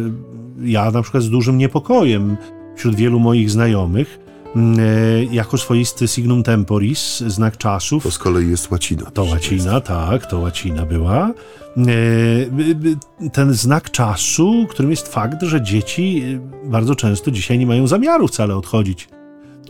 [0.61, 2.37] ja na przykład z dużym niepokojem
[2.75, 4.19] wśród wielu moich znajomych,
[4.55, 4.83] mm, e,
[5.23, 8.03] jako swoisty signum temporis, znak czasów.
[8.03, 9.11] To z kolei jest łacina.
[9.11, 11.33] To łacina, tak, to łacina była.
[11.77, 16.23] E, ten znak czasu, którym jest fakt, że dzieci
[16.65, 19.09] e, bardzo często dzisiaj nie mają zamiaru wcale odchodzić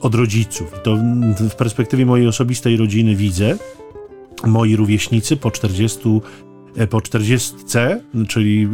[0.01, 0.73] od rodziców.
[0.79, 0.97] I to
[1.49, 3.57] w perspektywie mojej osobistej rodziny widzę.
[4.45, 6.46] Moi rówieśnicy po 40 E,
[6.89, 7.55] po 40,
[8.27, 8.69] czyli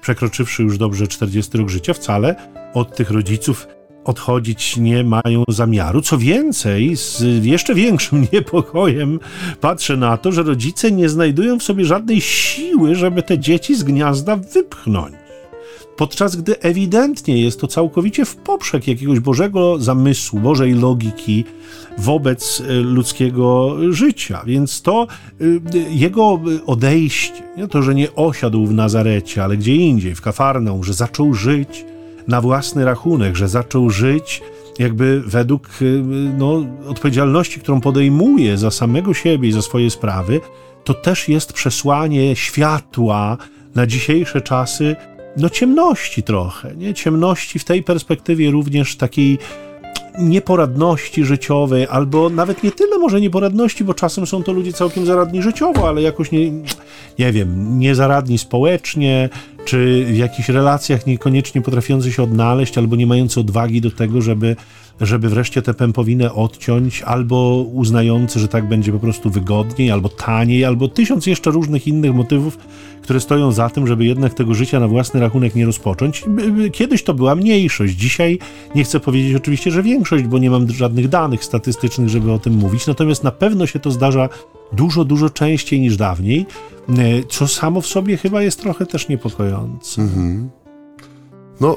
[0.00, 2.36] przekroczywszy już dobrze 40 rok życia, wcale
[2.74, 3.66] od tych rodziców
[4.04, 6.02] odchodzić nie mają zamiaru.
[6.02, 9.20] Co więcej, z jeszcze większym niepokojem
[9.60, 13.82] patrzę na to, że rodzice nie znajdują w sobie żadnej siły, żeby te dzieci z
[13.82, 15.14] gniazda wypchnąć
[15.98, 21.44] podczas gdy ewidentnie jest to całkowicie w poprzek jakiegoś Bożego zamysłu, Bożej logiki
[21.98, 24.42] wobec e, ludzkiego życia.
[24.46, 25.06] Więc to
[25.40, 25.44] e,
[25.90, 31.34] jego odejście, to, że nie osiadł w Nazarecie, ale gdzie indziej, w Kafarną, że zaczął
[31.34, 31.84] żyć
[32.28, 34.42] na własny rachunek, że zaczął żyć
[34.78, 35.84] jakby według e,
[36.38, 40.40] no, odpowiedzialności, którą podejmuje za samego siebie i za swoje sprawy,
[40.84, 43.36] to też jest przesłanie światła
[43.74, 44.96] na dzisiejsze czasy,
[45.38, 46.94] no ciemności trochę, nie?
[46.94, 49.38] Ciemności w tej perspektywie również takiej
[50.18, 55.42] nieporadności życiowej, albo nawet nie tyle może nieporadności, bo czasem są to ludzie całkiem zaradni
[55.42, 56.50] życiowo, ale jakoś nie,
[57.18, 59.28] nie wiem, niezaradni społecznie,
[59.64, 64.56] czy w jakichś relacjach niekoniecznie potrafiący się odnaleźć, albo nie mający odwagi do tego, żeby,
[65.00, 70.64] żeby wreszcie tę pępowinę odciąć, albo uznający, że tak będzie po prostu wygodniej, albo taniej,
[70.64, 72.58] albo tysiąc jeszcze różnych innych motywów,
[73.02, 76.24] które stoją za tym, żeby jednak tego życia na własny rachunek nie rozpocząć.
[76.72, 78.38] Kiedyś to była mniejszość, dzisiaj
[78.74, 82.54] nie chcę powiedzieć oczywiście, że większość, bo nie mam żadnych danych statystycznych, żeby o tym
[82.54, 84.28] mówić, natomiast na pewno się to zdarza
[84.72, 86.46] dużo, dużo częściej niż dawniej,
[86.88, 86.94] e,
[87.28, 90.02] co samo w sobie chyba jest trochę też niepokojące.
[90.02, 90.50] Mhm.
[91.60, 91.76] No,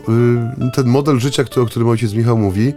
[0.68, 2.74] y, ten model życia, o którym ojciec Michał mówi,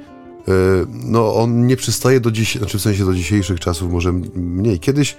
[1.05, 4.81] no on nie przystaje do dziś, znaczy w sensie do dzisiejszych czasów, może mniej.
[4.81, 5.17] Kiedyś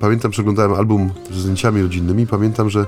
[0.00, 2.26] pamiętam, przeglądałem album z zdjęciami rodzinnymi.
[2.26, 2.86] Pamiętam, że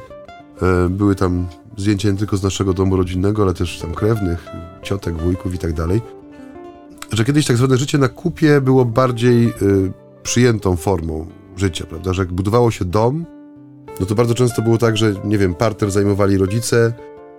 [0.62, 4.46] e, były tam zdjęcia nie tylko z naszego domu rodzinnego, ale też tam krewnych,
[4.82, 6.00] ciotek, wujków i tak dalej.
[7.12, 9.52] Że kiedyś tak zwane życie na kupie było bardziej e,
[10.22, 11.26] przyjętą formą
[11.56, 12.12] życia, prawda?
[12.12, 13.26] Że jak budowało się dom,
[14.00, 16.92] no to bardzo często było tak, że nie wiem, parter zajmowali rodzice,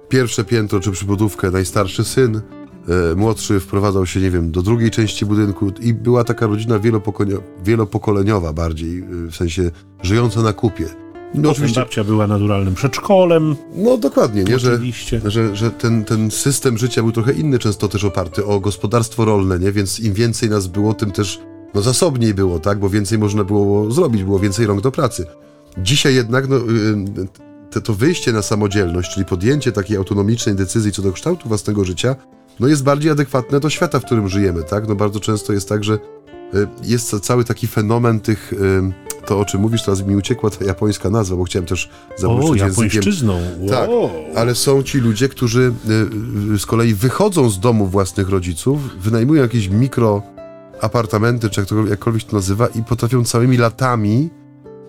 [0.10, 2.42] pierwsze piętro czy przybudówkę najstarszy syn, e,
[3.15, 6.80] młodszy wprowadzał się, nie wiem, do drugiej części budynku i była taka rodzina
[7.63, 10.86] wielopokoleniowa bardziej, w sensie żyjąca na kupie.
[11.34, 13.56] No, oczywiście babcia była naturalnym przedszkolem.
[13.76, 14.60] No dokładnie, nie?
[14.60, 14.80] Że,
[15.26, 19.60] że, że ten, ten system życia był trochę inny, często też oparty o gospodarstwo rolne,
[19.60, 19.72] nie?
[19.72, 21.39] Więc im więcej nas było, tym też
[21.74, 22.80] no, zasobniej było, tak?
[22.80, 25.26] Bo więcej można było zrobić, było więcej rąk do pracy.
[25.78, 26.62] Dzisiaj jednak no, y,
[27.72, 32.15] te, to wyjście na samodzielność, czyli podjęcie takiej autonomicznej decyzji co do kształtu własnego życia,
[32.60, 34.88] no jest bardziej adekwatne do świata, w którym żyjemy, tak?
[34.88, 36.00] No bardzo często jest tak, że y,
[36.84, 38.54] jest cały taki fenomen tych
[39.30, 43.04] to, o czym mówisz, teraz mi uciekła ta japońska nazwa, bo chciałem też zabłysnąć językiem.
[43.60, 43.69] Wow.
[43.69, 43.89] Tak,
[44.36, 45.74] ale są ci ludzie, którzy
[46.50, 50.22] y, y, z kolei wychodzą z domu własnych rodziców, wynajmują jakieś mikro
[50.82, 54.30] apartamenty, czy jakkolwiek to nazywa, i potrafią całymi latami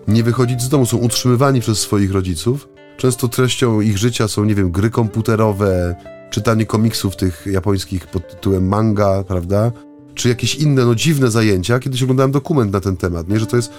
[0.07, 0.85] nie wychodzić z domu.
[0.85, 2.67] Są utrzymywani przez swoich rodziców.
[2.97, 5.95] Często treścią ich życia są, nie wiem, gry komputerowe,
[6.31, 9.71] czytanie komiksów tych japońskich pod tytułem manga, prawda?
[10.15, 11.79] czy jakieś inne no, dziwne zajęcia.
[11.79, 13.39] Kiedyś oglądałem dokument na ten temat, nie?
[13.39, 13.71] że to jest.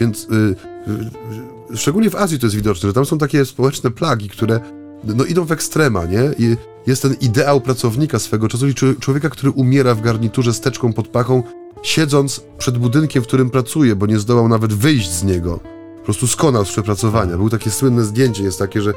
[0.00, 0.56] Więc yy,
[1.70, 4.60] yy, szczególnie w Azji to jest widoczne, że tam są takie społeczne plagi, które
[5.04, 6.22] no, idą w ekstrema, nie?
[6.38, 10.92] I jest ten ideał pracownika swego czasu i człowieka, który umiera w garniturze z teczką
[10.92, 11.42] pod pachą,
[11.82, 15.60] siedząc przed budynkiem, w którym pracuje, bo nie zdołał nawet wyjść z niego.
[15.98, 17.36] Po prostu skonał z przepracowania.
[17.36, 18.94] Było takie słynne zdjęcie, jest takie, że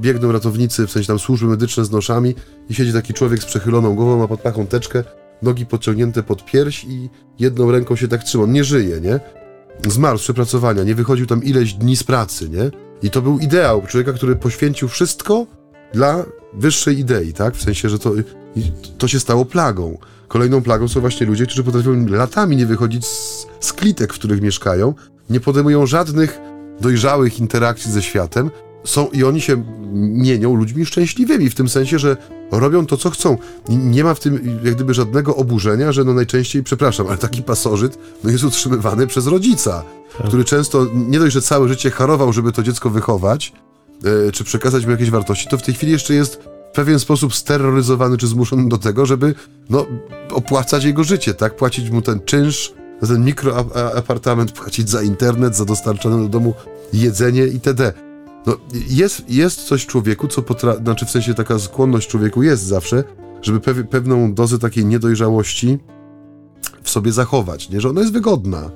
[0.00, 2.34] biegną ratownicy, w sensie tam służby medyczne z noszami
[2.70, 5.04] i siedzi taki człowiek z przechyloną głową, ma pod pachą teczkę
[5.42, 8.44] nogi podciągnięte pod pierś i jedną ręką się tak trzyma.
[8.44, 9.20] On nie żyje, nie?
[9.88, 12.70] Zmarł z przepracowania, nie wychodził tam ileś dni z pracy, nie?
[13.02, 15.46] I to był ideał człowieka, który poświęcił wszystko
[15.92, 17.54] dla wyższej idei, tak?
[17.54, 18.12] W sensie, że to,
[18.98, 19.98] to się stało plagą.
[20.28, 24.42] Kolejną plagą są właśnie ludzie, którzy potrafią latami nie wychodzić z, z klitek, w których
[24.42, 24.94] mieszkają,
[25.30, 26.38] nie podejmują żadnych
[26.80, 28.50] dojrzałych interakcji ze światem,
[28.84, 32.16] są i oni się mienią ludźmi szczęśliwymi, w tym sensie, że
[32.50, 33.38] robią to, co chcą.
[33.68, 37.98] Nie ma w tym jak gdyby żadnego oburzenia, że no najczęściej, przepraszam, ale taki pasożyt
[38.24, 39.84] no jest utrzymywany przez rodzica,
[40.18, 40.26] tak.
[40.26, 43.52] który często nie dość, że całe życie harował, żeby to dziecko wychować,
[44.28, 47.34] e, czy przekazać mu jakieś wartości, to w tej chwili jeszcze jest w pewien sposób
[47.34, 49.34] steroryzowany czy zmuszony do tego, żeby
[49.70, 49.86] no,
[50.30, 51.56] opłacać jego życie, tak?
[51.56, 56.54] Płacić mu ten czynsz, za ten mikroapartament, płacić za internet, za dostarczone do domu
[56.92, 57.92] jedzenie itd.
[58.48, 58.56] No,
[58.88, 63.04] jest, jest coś człowieku, co potrafi, znaczy w sensie taka skłonność człowieku jest zawsze,
[63.42, 65.78] żeby pew pewną dozę takiej niedojrzałości
[66.82, 67.80] w sobie zachować, nie?
[67.80, 68.70] Że ona jest wygodna.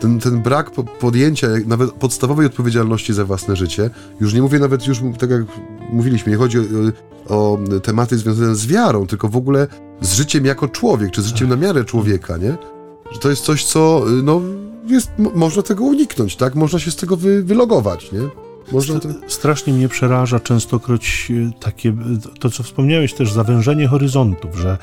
[0.00, 5.00] Ten, ten brak podjęcia nawet podstawowej odpowiedzialności za własne życie, już nie mówię nawet już,
[5.18, 5.42] tak jak
[5.90, 6.64] mówiliśmy, nie chodzi o,
[7.28, 9.66] o tematy związane z wiarą, tylko w ogóle
[10.00, 12.56] z życiem jako człowiek, czy z życiem na miarę człowieka, nie?
[13.12, 14.40] Że to jest coś, co, no,
[14.86, 16.54] jest, można tego uniknąć, tak?
[16.54, 18.47] Można się z tego wy, wylogować, nie?
[18.72, 19.08] Można to...
[19.26, 21.96] Strasznie mnie przeraża częstokroć e, takie,
[22.40, 24.78] to co wspomniałeś też, zawężenie horyzontów, że,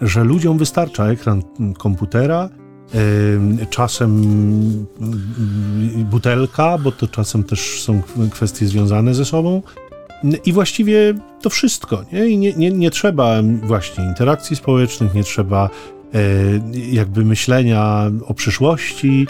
[0.00, 1.42] że ludziom wystarcza ekran
[1.78, 2.48] komputera,
[3.70, 4.86] czasem
[6.10, 9.62] butelka, bo to czasem też są kwestie związane ze sobą.
[10.44, 12.04] I właściwie to wszystko.
[12.12, 12.28] Nie?
[12.28, 15.70] I nie, nie, nie trzeba właśnie interakcji społecznych, nie trzeba
[16.14, 16.20] e,
[16.92, 19.26] jakby myślenia o przyszłości,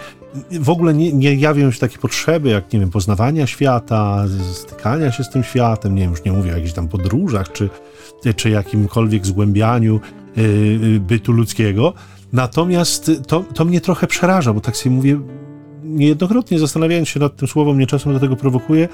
[0.61, 5.25] w ogóle nie, nie jawią się takie potrzeby, jak, nie wiem, poznawania świata, stykania się
[5.25, 7.71] z tym światem, nie wiem, już nie mówię o jakichś tam podróżach, czy,
[8.37, 10.01] czy jakimkolwiek zgłębianiu
[10.37, 11.95] yy, bytu ludzkiego.
[12.33, 15.21] Natomiast to, to mnie trochę przeraża, bo tak sobie mówię,
[15.85, 18.88] niejednokrotnie zastanawiając się nad tym słowem, mnie czasem do tego prowokuje.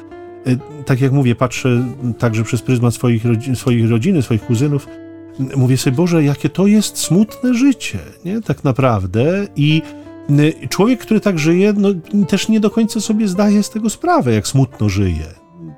[0.47, 1.85] Yy, tak jak mówię, patrzę
[2.19, 4.87] także przez pryzmat swoich, rodzin, swoich rodziny, swoich kuzynów,
[5.57, 8.41] mówię sobie, Boże, jakie to jest smutne życie, nie?
[8.41, 9.47] Tak naprawdę.
[9.57, 9.83] I
[10.69, 11.89] Człowiek, który tak żyje, no,
[12.29, 15.27] też nie do końca sobie zdaje z tego sprawę, jak smutno żyje.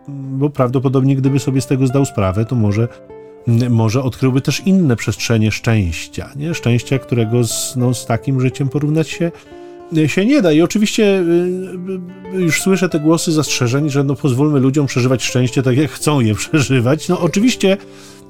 [0.09, 2.89] Bo prawdopodobnie, gdyby sobie z tego zdał sprawę, to może,
[3.71, 6.31] może odkryłby też inne przestrzenie szczęścia.
[6.37, 6.55] Nie?
[6.55, 9.33] Szczęścia, którego z, no, z takim życiem porównać się,
[10.07, 10.53] się nie da.
[10.53, 11.21] I oczywiście
[12.35, 16.21] y, już słyszę te głosy zastrzeżeń, że no pozwólmy ludziom przeżywać szczęście tak, jak chcą
[16.21, 17.09] je przeżywać.
[17.09, 17.77] No oczywiście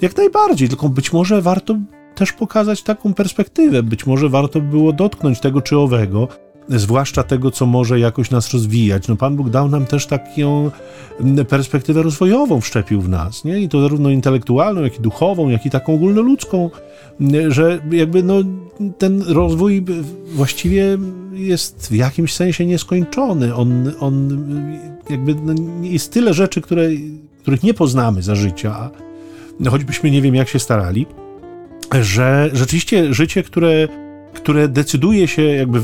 [0.01, 1.79] jak najbardziej, tylko być może warto
[2.17, 3.83] też pokazać taką perspektywę.
[3.83, 6.29] Być może warto było dotknąć tego czy owego,
[6.69, 9.09] zwłaszcza tego, co może jakoś nas rozwijać.
[9.09, 10.71] No Pan Bóg dał nam też taką
[11.49, 13.61] perspektywę rozwojową, wszczepił w nas, nie?
[13.61, 16.71] I to zarówno intelektualną, jak i duchową, jak i taką ogólnoludzką,
[17.49, 18.35] że jakby no,
[18.99, 19.85] ten rozwój
[20.35, 20.99] właściwie
[21.33, 23.55] jest w jakimś sensie nieskończony.
[23.55, 24.45] On, on
[25.11, 26.89] jakby no, jest tyle rzeczy, które,
[27.43, 28.91] których nie poznamy za życia,
[29.71, 31.07] choćbyśmy nie wiem jak się starali
[32.01, 33.89] że rzeczywiście życie, które,
[34.35, 35.81] które decyduje się jakby,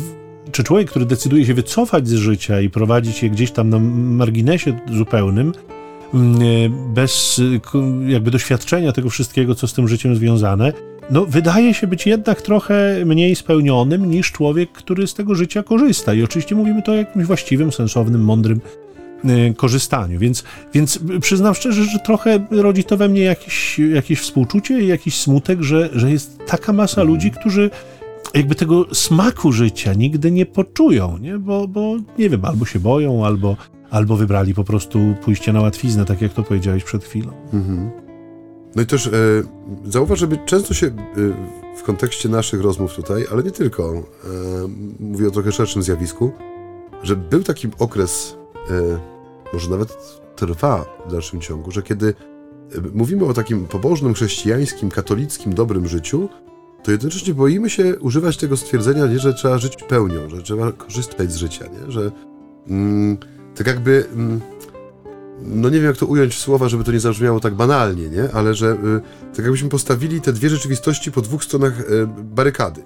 [0.52, 3.78] czy człowiek, który decyduje się wycofać z życia i prowadzić je gdzieś tam na
[4.18, 5.52] marginesie zupełnym,
[6.14, 6.40] mm,
[6.94, 7.40] bez
[8.06, 10.72] jakby doświadczenia tego wszystkiego, co z tym życiem związane,
[11.10, 16.14] no, wydaje się być jednak trochę mniej spełnionym niż człowiek, który z tego życia korzysta.
[16.14, 18.60] I oczywiście mówimy to o jakimś właściwym, sensownym, mądrym
[19.56, 20.18] korzystaniu.
[20.18, 25.20] Więc, więc przyznam szczerze, że trochę rodzi to we mnie jakieś, jakieś współczucie i jakiś
[25.20, 27.70] smutek, że, że jest taka masa ludzi, którzy
[28.34, 31.38] jakby tego smaku życia nigdy nie poczują, nie?
[31.38, 33.56] Bo, bo nie wiem, albo się boją, albo,
[33.90, 37.32] albo wybrali po prostu pójście na łatwiznę, tak jak to powiedziałeś przed chwilą.
[37.52, 37.90] Mhm.
[38.76, 39.10] No i też e,
[39.84, 40.92] zauważ, że często się e,
[41.76, 44.02] w kontekście naszych rozmów tutaj, ale nie tylko, e,
[45.00, 46.32] mówię o trochę szerszym zjawisku,
[47.02, 48.36] że był taki okres,
[48.70, 49.11] e,
[49.52, 49.96] może nawet
[50.36, 52.14] trwa w dalszym ciągu, że kiedy
[52.74, 56.28] e, mówimy o takim pobożnym, chrześcijańskim, katolickim, dobrym życiu,
[56.82, 61.32] to jednocześnie boimy się używać tego stwierdzenia, nie, że trzeba żyć pełnią, że trzeba korzystać
[61.32, 61.92] z życia, nie?
[61.92, 62.10] że
[62.68, 63.16] mm,
[63.54, 64.40] tak jakby, mm,
[65.42, 68.28] no nie wiem jak to ująć w słowa, żeby to nie zabrzmiało tak banalnie, nie?
[68.32, 69.00] ale że y,
[69.36, 72.82] tak jakbyśmy postawili te dwie rzeczywistości po dwóch stronach y, barykady.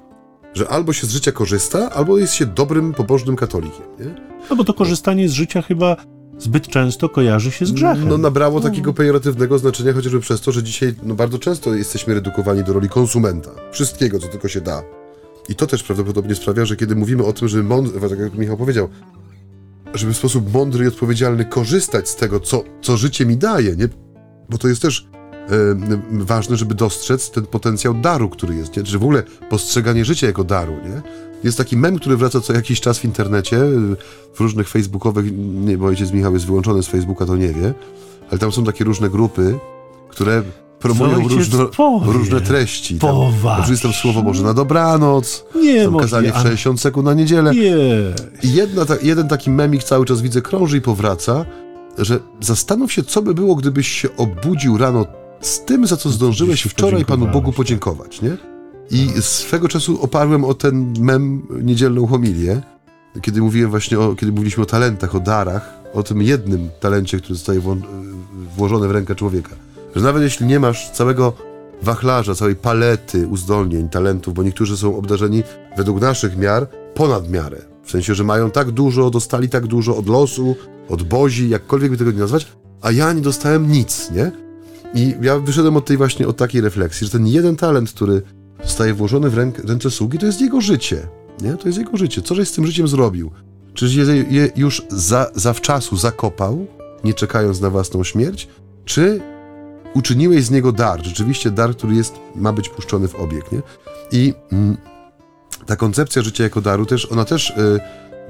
[0.54, 3.86] Że albo się z życia korzysta, albo jest się dobrym, pobożnym katolikiem.
[3.98, 4.14] Nie?
[4.50, 5.96] No bo to korzystanie z życia chyba
[6.38, 8.08] zbyt często kojarzy się z grzechem.
[8.08, 12.64] No nabrało takiego pejoratywnego znaczenia chociażby przez to, że dzisiaj no, bardzo często jesteśmy redukowani
[12.64, 13.50] do roli konsumenta.
[13.72, 14.82] Wszystkiego, co tylko się da.
[15.48, 18.56] I to też prawdopodobnie sprawia, że kiedy mówimy o tym, żeby mądry, tak jak Michał
[18.56, 18.88] powiedział,
[19.94, 23.88] żeby w sposób mądry i odpowiedzialny korzystać z tego, co, co życie mi daje, nie?
[24.48, 25.08] Bo to jest też
[26.10, 28.82] ważne, żeby dostrzec ten potencjał daru, który jest, nie?
[28.82, 31.02] Czy w ogóle postrzeganie życia jako daru, nie?
[31.44, 33.58] Jest taki mem, który wraca co jakiś czas w internecie,
[34.34, 35.26] w różnych facebookowych,
[35.64, 37.74] nie, bo ojciec Michał jest wyłączony z Facebooka, to nie wie,
[38.30, 39.58] ale tam są takie różne grupy,
[40.08, 40.42] które
[40.78, 41.70] promują różno,
[42.04, 42.98] różne treści.
[42.98, 43.10] Tam,
[43.52, 47.54] oczywiście jest tam słowo Boże na dobranoc, nie tam kazanie w 60 sekund na niedzielę.
[47.54, 47.86] Nie.
[48.42, 51.44] I jedna, ta, jeden taki memik cały czas widzę krąży i powraca,
[51.98, 55.06] że zastanów się, co by było, gdybyś się obudził rano
[55.40, 58.55] z tym, za co zdążyłeś wczoraj Panu Bogu podziękować, nie?
[58.90, 62.62] I swego czasu oparłem o ten mem niedzielną homilię,
[63.22, 67.34] kiedy mówiłem właśnie o, kiedy mówiliśmy o talentach, o darach, o tym jednym talencie, który
[67.34, 67.60] zostaje
[68.56, 69.50] włożony w rękę człowieka.
[69.96, 71.32] Że nawet jeśli nie masz całego
[71.82, 75.42] wachlarza, całej palety uzdolnień, talentów, bo niektórzy są obdarzeni
[75.76, 77.62] według naszych miar ponad miarę.
[77.84, 80.56] W sensie, że mają tak dużo, dostali tak dużo od losu,
[80.88, 82.46] od bozi, jakkolwiek by tego nie nazwać,
[82.82, 84.32] a ja nie dostałem nic, nie?
[84.94, 88.22] I ja wyszedłem od tej właśnie, od takiej refleksji, że ten jeden talent, który
[88.64, 89.38] zostaje włożony w
[89.68, 91.08] ręce sługi, to jest jego życie.
[91.40, 91.56] Nie?
[91.56, 92.22] To jest jego życie.
[92.22, 93.30] Co żeś z tym życiem zrobił?
[93.74, 96.66] Czy je, je już za, zawczasu zakopał,
[97.04, 98.48] nie czekając na własną śmierć?
[98.84, 99.20] Czy
[99.94, 101.04] uczyniłeś z niego dar?
[101.04, 103.52] Rzeczywiście dar, który jest, ma być puszczony w obieg.
[103.52, 103.62] Nie?
[104.12, 104.76] I mm,
[105.66, 107.54] ta koncepcja życia jako daru też, ona też y,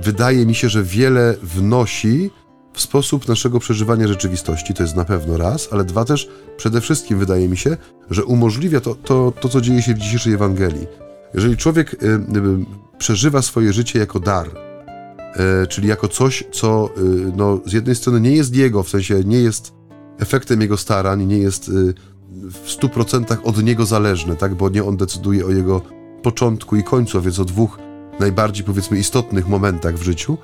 [0.01, 2.31] wydaje mi się, że wiele wnosi
[2.77, 7.19] w sposób naszego przeżywania rzeczywistości, to jest na pewno raz, ale dwa też, przede wszystkim
[7.19, 7.77] wydaje mi się,
[8.11, 10.87] że umożliwia to, to, to co dzieje się w dzisiejszej Ewangelii.
[11.35, 12.19] Jeżeli człowiek y, y,
[12.99, 18.21] przeżywa swoje życie jako dar, y, czyli jako coś, co y, no, z jednej strony
[18.21, 19.73] nie jest jego, w sensie nie jest
[20.19, 21.95] efektem jego starań, nie jest y,
[22.65, 25.83] w stu procentach od niego zależne, tak, bo nie on decyduje o jego
[26.23, 27.79] początku i końcu, więc o dwóch
[28.21, 30.39] najbardziej, powiedzmy, istotnych momentach w życiu,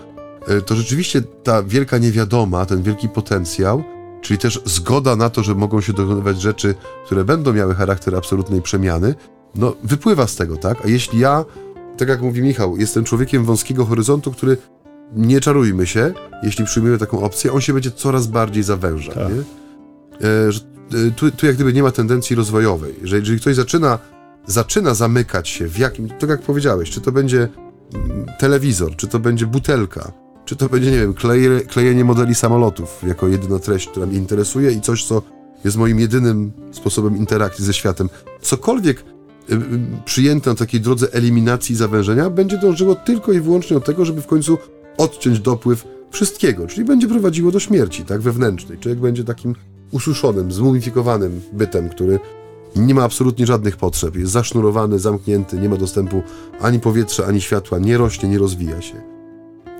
[0.66, 3.84] to rzeczywiście ta wielka niewiadoma, ten wielki potencjał,
[4.22, 6.74] czyli też zgoda na to, że mogą się dokonywać rzeczy,
[7.06, 9.14] które będą miały charakter absolutnej przemiany,
[9.54, 10.84] no wypływa z tego, tak?
[10.84, 11.44] A jeśli ja,
[11.96, 14.56] tak jak mówi Michał, jestem człowiekiem wąskiego horyzontu, który
[15.16, 19.28] nie czarujmy się, jeśli przyjmujemy taką opcję, on się będzie coraz bardziej zawężał, tak.
[19.28, 19.40] nie?
[20.28, 20.60] E, że,
[21.08, 23.98] e, tu, tu jak gdyby nie ma tendencji rozwojowej, że jeżeli ktoś zaczyna,
[24.46, 27.48] zaczyna zamykać się w jakim, tak jak powiedziałeś, czy to będzie
[27.94, 30.12] mm, telewizor, czy to będzie butelka,
[30.44, 34.72] czy to będzie, nie wiem, kleje, klejenie modeli samolotów jako jedyna treść, która mnie interesuje
[34.72, 35.22] i coś, co
[35.64, 38.08] jest moim jedynym sposobem interakcji ze światem.
[38.40, 39.04] Cokolwiek
[39.50, 39.58] y, y,
[40.04, 44.22] przyjęte na takiej drodze eliminacji i zawężenia będzie dążyło tylko i wyłącznie do tego, żeby
[44.22, 44.58] w końcu
[44.98, 48.78] odciąć dopływ wszystkiego, czyli będzie prowadziło do śmierci, tak, wewnętrznej.
[48.78, 49.54] Człowiek będzie takim
[49.90, 52.18] ususzonym, zmumifikowanym bytem, który
[52.76, 56.22] nie ma absolutnie żadnych potrzeb, jest zasznurowany, zamknięty, nie ma dostępu
[56.60, 59.21] ani powietrza, ani światła, nie rośnie, nie rozwija się.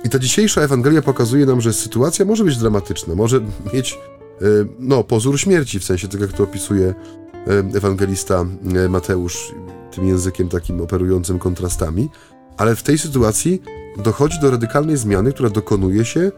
[0.03, 3.41] I ta dzisiejsza Ewangelia pokazuje nam, że sytuacja może być dramatyczna, może
[3.73, 4.45] mieć e,
[4.79, 8.45] no, pozór śmierci, w sensie tak jak to opisuje e, ewangelista
[8.75, 9.53] e, Mateusz
[9.91, 12.09] tym językiem takim operującym kontrastami,
[12.57, 13.61] ale w tej sytuacji
[13.97, 16.31] dochodzi do radykalnej zmiany, która dokonuje się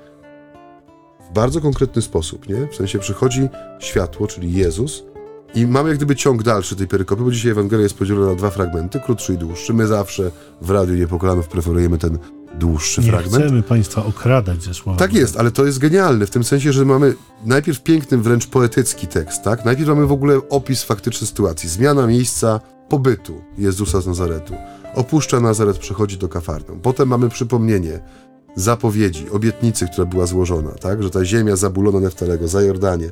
[1.29, 2.67] w bardzo konkretny sposób, nie?
[2.67, 3.49] W sensie przychodzi
[3.79, 5.03] światło, czyli Jezus
[5.55, 8.49] I mamy jak gdyby ciąg dalszy tej perykopy, bo dzisiaj Ewangelia jest podzielona na dwa
[8.49, 9.73] fragmenty, krótszy i dłuższy.
[9.73, 10.31] My zawsze
[10.61, 12.17] w Radiu Niepokolanów preferujemy ten
[12.59, 13.45] dłuższy Nie fragment.
[13.45, 14.99] chcemy Państwa okradać ze słowami.
[14.99, 19.07] Tak jest, ale to jest genialne w tym sensie, że mamy najpierw piękny, wręcz poetycki
[19.07, 19.65] tekst, tak?
[19.65, 21.69] Najpierw mamy w ogóle opis faktycznej sytuacji.
[21.69, 24.53] Zmiana miejsca pobytu Jezusa z Nazaretu.
[24.95, 26.79] Opuszcza Nazaret, przechodzi do Kafarnaum.
[26.81, 27.99] Potem mamy przypomnienie
[28.55, 31.03] zapowiedzi, obietnicy, która była złożona, tak?
[31.03, 33.09] Że ta ziemia zabulona Neftalego, za Jordanie,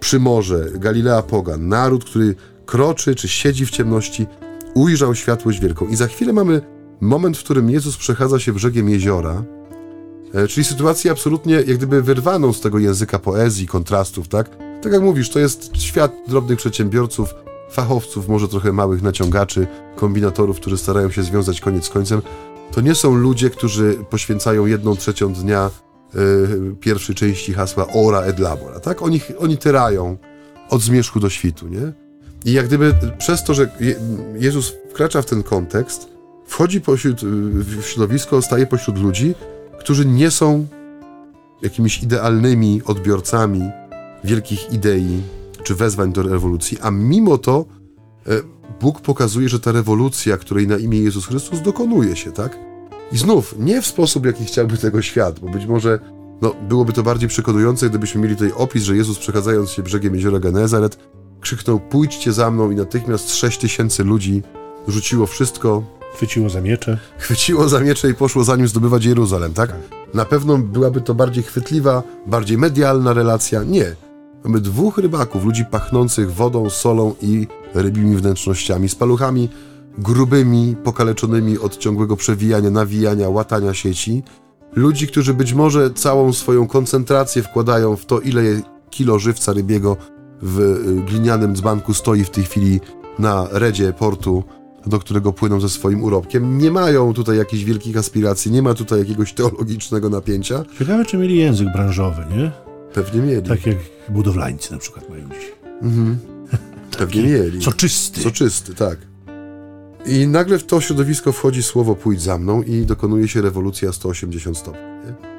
[0.00, 2.34] Przymorze, Galilea Pogan, naród, który
[2.66, 4.26] kroczy czy siedzi w ciemności,
[4.74, 5.86] ujrzał światłość wielką.
[5.88, 6.60] I za chwilę mamy
[7.00, 9.42] moment, w którym Jezus przechadza się brzegiem jeziora,
[10.34, 14.56] e, czyli sytuację absolutnie jak gdyby wyrwaną z tego języka poezji, kontrastów, tak?
[14.82, 17.34] Tak jak mówisz, to jest świat drobnych przedsiębiorców,
[17.70, 22.22] fachowców, może trochę małych naciągaczy, kombinatorów, którzy starają się związać koniec z końcem.
[22.72, 25.70] To nie są ludzie, którzy poświęcają jedną trzecią dnia
[26.14, 29.02] y, pierwszej części hasła ora et labora, tak?
[29.02, 30.16] Oni, oni tyrają
[30.70, 31.92] od zmierzchu do świtu, nie?
[32.44, 33.94] I jak gdyby przez to, że Je
[34.34, 36.08] Jezus wkracza w ten kontekst,
[36.46, 39.34] wchodzi pośród, w środowisko, staje pośród ludzi,
[39.78, 40.66] którzy nie są
[41.62, 43.62] jakimiś idealnymi odbiorcami
[44.24, 45.22] wielkich idei
[45.62, 47.64] czy wezwań do rewolucji, a mimo to
[48.26, 48.40] e,
[48.80, 52.67] Bóg pokazuje, że ta rewolucja, której na imię Jezus Chrystus dokonuje się, tak?
[53.12, 55.98] I znów, nie w sposób, jaki chciałby tego świat, bo być może
[56.42, 60.38] no, byłoby to bardziej przekonujące, gdybyśmy mieli tutaj opis, że Jezus przechadzając się brzegiem jeziora
[60.38, 60.98] Genezaret
[61.40, 64.42] krzyknął, pójdźcie za mną i natychmiast sześć tysięcy ludzi
[64.88, 65.82] rzuciło wszystko,
[66.14, 66.98] Chwyciło za miecze.
[67.18, 69.74] chwyciło za miecze i poszło za nim zdobywać Jeruzalem, tak?
[70.14, 73.62] Na pewno byłaby to bardziej chwytliwa, bardziej medialna relacja.
[73.62, 73.96] Nie.
[74.44, 79.48] Mamy dwóch rybaków, ludzi pachnących wodą, solą i rybimi wnętrznościami, z paluchami
[79.98, 84.22] grubymi, pokaleczonymi od ciągłego przewijania, nawijania, łatania sieci.
[84.72, 88.42] Ludzi, którzy być może całą swoją koncentrację wkładają w to, ile
[88.90, 89.96] kilo żywca rybiego
[90.42, 92.80] w y, glinianym dzbanku stoi w tej chwili
[93.18, 94.44] na redzie portu,
[94.86, 96.58] do którego płyną ze swoim urobkiem.
[96.58, 100.64] Nie mają tutaj jakichś wielkich aspiracji, nie ma tutaj jakiegoś teologicznego napięcia.
[100.78, 102.52] Ciekawe, czy mieli język branżowy, nie?
[102.94, 103.48] Pewnie mieli.
[103.48, 103.76] Tak jak
[104.08, 105.52] budowlańcy na przykład mają dziś.
[106.98, 107.62] Pewnie mieli.
[107.62, 108.20] Soczysty.
[108.20, 109.07] Soczysty, tak.
[110.06, 114.58] I nagle w to środowisko wchodzi słowo pójdź za mną i dokonuje się rewolucja 180
[114.58, 114.80] stopni.
[114.80, 115.38] Nie?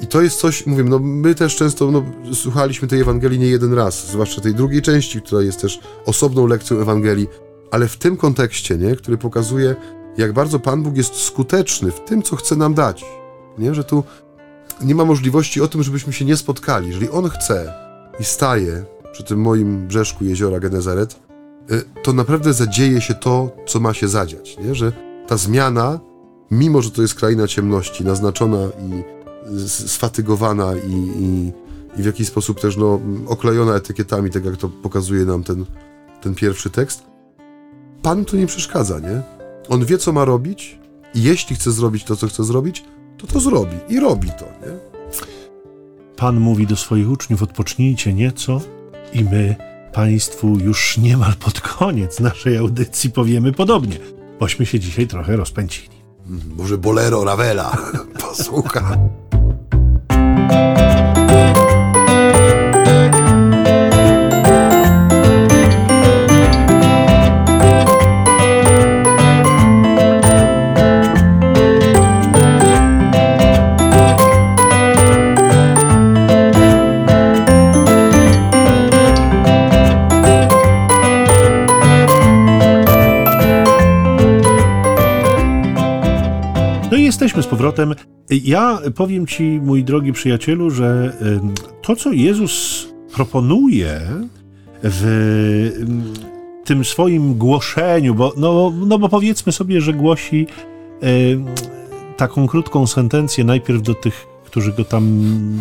[0.00, 2.02] I to jest coś, mówię, no my też często no,
[2.34, 6.80] słuchaliśmy tej Ewangelii nie jeden raz, zwłaszcza tej drugiej części, która jest też osobną lekcją
[6.80, 7.28] Ewangelii,
[7.70, 9.76] ale w tym kontekście, nie, który pokazuje,
[10.16, 13.04] jak bardzo Pan Bóg jest skuteczny w tym, co chce nam dać.
[13.58, 13.74] Nie?
[13.74, 14.04] Że tu
[14.82, 16.88] nie ma możliwości o tym, żebyśmy się nie spotkali.
[16.88, 17.74] Jeżeli On chce
[18.20, 21.25] i staje przy tym moim brzeszku jeziora Genezaret,
[22.02, 24.58] to naprawdę zadzieje się to, co ma się zadziać.
[24.64, 24.74] Nie?
[24.74, 24.92] Że
[25.26, 26.00] ta zmiana,
[26.50, 29.04] mimo że to jest kraina ciemności, naznaczona i
[29.56, 30.92] s- sfatygowana i,
[31.22, 31.52] i,
[32.00, 35.64] i w jakiś sposób też no, oklejona etykietami, tak jak to pokazuje nam ten,
[36.22, 37.02] ten pierwszy tekst,
[38.02, 39.22] Pan tu nie przeszkadza, nie?
[39.68, 40.78] On wie, co ma robić
[41.14, 42.84] i jeśli chce zrobić to, co chce zrobić,
[43.18, 44.78] to to zrobi i robi to, nie?
[46.16, 48.60] Pan mówi do swoich uczniów: odpocznijcie nieco,
[49.12, 49.56] i my
[49.96, 53.98] Państwu już niemal pod koniec naszej audycji powiemy podobnie,
[54.40, 55.96] bośmy się dzisiaj trochę rozpędzili.
[56.56, 57.76] Może bolero Ravela
[58.28, 58.96] posłucha.
[87.36, 87.94] Jesteśmy z powrotem.
[88.30, 91.16] Ja powiem Ci, mój drogi przyjacielu, że
[91.82, 94.00] to, co Jezus proponuje
[94.82, 95.04] w
[95.80, 96.12] ym,
[96.64, 100.46] tym swoim głoszeniu, bo, no, no bo powiedzmy sobie, że głosi
[102.16, 105.04] taką krótką sentencję najpierw do tych, którzy go tam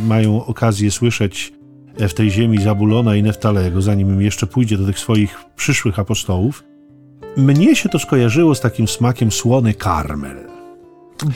[0.07, 1.53] mają okazję słyszeć
[1.99, 6.63] w tej ziemi Zabulona i Neftalego, zanim jeszcze pójdzie do tych swoich przyszłych apostołów.
[7.38, 10.55] Mnie się to skojarzyło z takim smakiem słony karmel.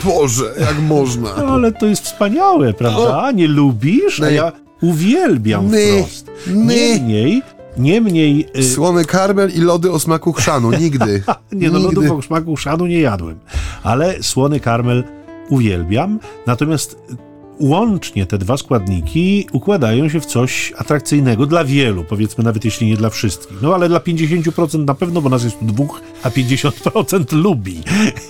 [0.06, 1.30] Boże, jak można?
[1.38, 3.32] No, ale to jest wspaniałe, prawda?
[3.32, 4.22] Nie lubisz?
[4.22, 4.36] A Nie.
[4.36, 4.52] ja
[4.82, 5.78] uwielbiam Nie.
[6.04, 6.32] wprost.
[6.48, 6.66] Nie.
[6.76, 7.42] Niemniej,
[7.78, 8.48] niemniej...
[8.58, 11.24] y, Słony karmel i lody o smaku chrzanu, nigdy.
[11.52, 11.96] Nie, no nigdy.
[11.96, 13.40] lodów o smaku szanu nie jadłem,
[13.84, 15.04] ale słony karmel
[15.50, 16.98] uwielbiam, natomiast
[17.60, 22.98] łącznie te dwa składniki układają się w coś atrakcyjnego dla wielu, powiedzmy nawet jeśli nie
[22.98, 23.62] dla wszystkich.
[23.62, 27.82] No ale dla 50% na pewno, bo nas jest tu dwóch, a 50% lubi.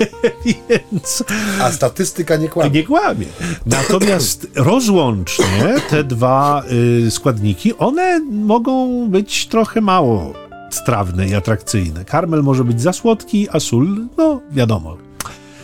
[0.70, 1.24] Więc
[1.62, 2.70] A statystyka nie kłamie.
[2.70, 3.26] nie kłamie.
[3.66, 6.64] Natomiast rozłącznie te dwa
[7.08, 10.34] y, składniki, one mogą być trochę mało
[10.70, 12.06] strawne i atrakcyjne.
[12.06, 14.98] Karmel może być za słodki, a sól, no wiadomo,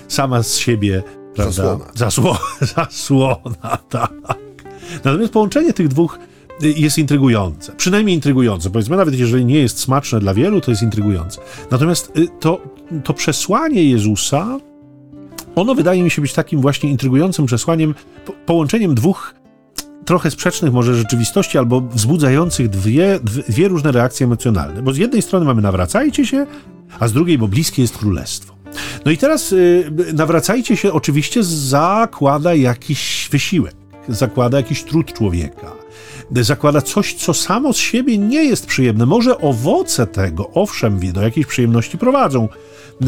[0.08, 1.04] sama z siebie,
[1.36, 1.52] prawda?
[1.52, 1.86] Zasłona.
[1.96, 2.38] Zasło,
[2.76, 4.14] zasłona, tak.
[5.04, 6.20] Natomiast połączenie tych dwóch
[6.64, 7.72] y, jest intrygujące.
[7.72, 8.70] Przynajmniej intrygujące.
[8.70, 11.42] Powiedzmy, nawet jeżeli nie jest smaczne dla wielu, to jest intrygujące.
[11.72, 12.62] Natomiast y, to,
[13.04, 14.60] to przesłanie Jezusa,
[15.56, 19.36] ono wydaje mi się być takim właśnie intrygującym przesłaniem, po, połączeniem dwóch
[20.06, 23.20] trochę sprzecznych może rzeczywistości, albo wzbudzających dwie,
[23.50, 24.82] dwie różne reakcje emocjonalne.
[24.82, 26.46] Bo z jednej strony mamy nawracajcie się,
[27.00, 28.55] a z drugiej, bo bliskie jest królestwo.
[29.06, 33.76] No i teraz y, nawracajcie się oczywiście zakłada jakiś wysiłek,
[34.08, 35.72] zakłada jakiś trud człowieka,
[36.32, 39.06] zakłada coś, co samo z siebie nie jest przyjemne.
[39.06, 42.48] Może owoce tego, owszem, do jakiejś przyjemności prowadzą,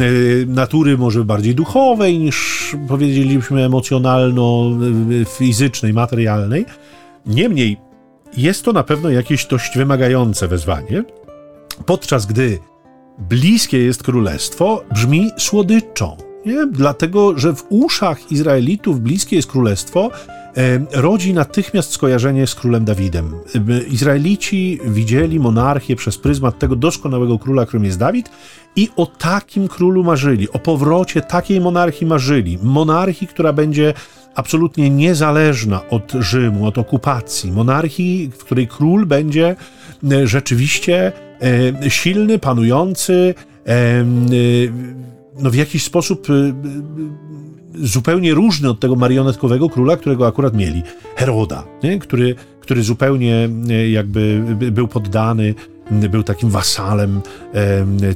[0.00, 6.64] y, natury może bardziej duchowej niż powiedzielibyśmy emocjonalno-fizycznej, materialnej.
[7.26, 7.76] Niemniej
[8.36, 11.04] jest to na pewno jakieś dość wymagające wezwanie,
[11.86, 12.58] podczas gdy
[13.18, 16.16] bliskie jest królestwo, brzmi słodyczą.
[16.46, 16.66] Nie?
[16.66, 20.10] Dlatego, że w uszach Izraelitów bliskie jest królestwo,
[20.92, 23.34] rodzi natychmiast skojarzenie z królem Dawidem.
[23.90, 28.30] Izraelici widzieli monarchię przez pryzmat tego doskonałego króla, którym jest Dawid,
[28.76, 32.58] i o takim królu marzyli, o powrocie takiej monarchii marzyli.
[32.62, 33.94] Monarchii, która będzie
[34.34, 37.52] absolutnie niezależna od Rzymu, od okupacji.
[37.52, 39.56] Monarchii, w której król będzie
[40.24, 41.12] rzeczywiście
[41.88, 43.34] silny, panujący,
[43.66, 44.04] e,
[45.40, 46.26] no w jakiś sposób
[47.74, 50.82] zupełnie różny od tego marionetkowego króla, którego akurat mieli.
[51.16, 51.98] Heroda, nie?
[51.98, 53.48] Który, który zupełnie
[53.92, 55.54] jakby był poddany
[55.90, 57.20] był takim wasalem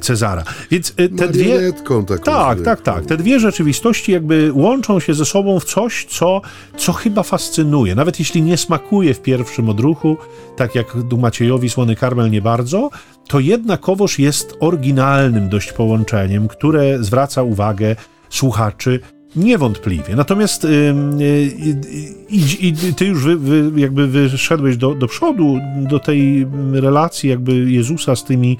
[0.01, 0.43] Cezara.
[0.71, 1.73] Więc e, te dwie.
[1.73, 3.05] Taką tak, tak, tak.
[3.05, 6.41] Te dwie rzeczywistości jakby łączą się ze sobą w coś, co,
[6.77, 7.95] co chyba fascynuje.
[7.95, 10.17] Nawet jeśli nie smakuje w pierwszym odruchu,
[10.55, 12.89] tak jak du Maciejowi Słony Karmel nie bardzo,
[13.27, 17.95] to jednakowoż jest oryginalnym dość połączeniem, które zwraca uwagę
[18.29, 18.99] słuchaczy
[19.35, 20.15] Niewątpliwie.
[20.15, 20.95] Natomiast yy,
[22.29, 25.57] yy, ty już wy, wy, jakby wyszedłeś do, do przodu,
[25.89, 28.57] do tej relacji jakby Jezusa z tymi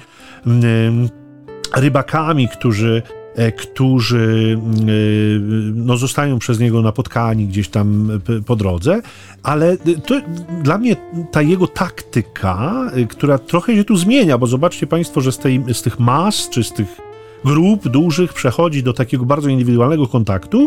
[1.76, 3.02] rybakami, którzy
[3.34, 4.58] e, którzy
[4.88, 5.40] y,
[5.74, 9.02] no, zostają przez niego napotkani gdzieś tam po drodze,
[9.42, 10.20] ale to
[10.62, 10.96] dla mnie
[11.32, 15.64] ta jego taktyka, y, która trochę się tu zmienia, bo zobaczcie Państwo, że z, tej,
[15.72, 17.13] z tych mas, czy z tych
[17.44, 20.66] grup dużych przechodzi do takiego bardzo indywidualnego kontaktu.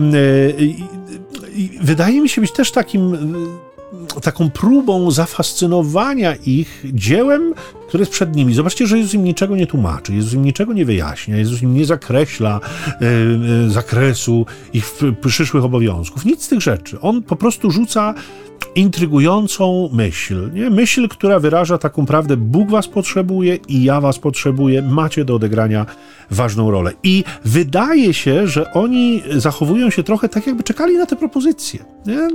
[0.00, 0.18] Mm, e,
[1.80, 3.18] wydaje mi się być też takim e,
[4.20, 7.54] taką próbą zafascynowania ich dziełem,
[7.88, 8.54] które jest przed nimi.
[8.54, 11.84] Zobaczcie, że Jezus im niczego nie tłumaczy, Jezus im niczego nie wyjaśnia, Jezus im nie
[11.84, 13.06] zakreśla e,
[13.66, 16.24] e, zakresu ich przyszłych obowiązków.
[16.24, 17.00] Nic z tych rzeczy.
[17.00, 18.14] On po prostu rzuca
[18.74, 20.50] intrygującą myśl.
[20.52, 20.70] Nie?
[20.70, 25.86] Myśl, która wyraża taką prawdę: Bóg was potrzebuje i ja was potrzebuję, macie do odegrania
[26.30, 26.92] ważną rolę.
[27.02, 31.84] I wydaje się, że oni zachowują się trochę tak, jakby czekali na te propozycje.
[32.06, 32.28] Nie?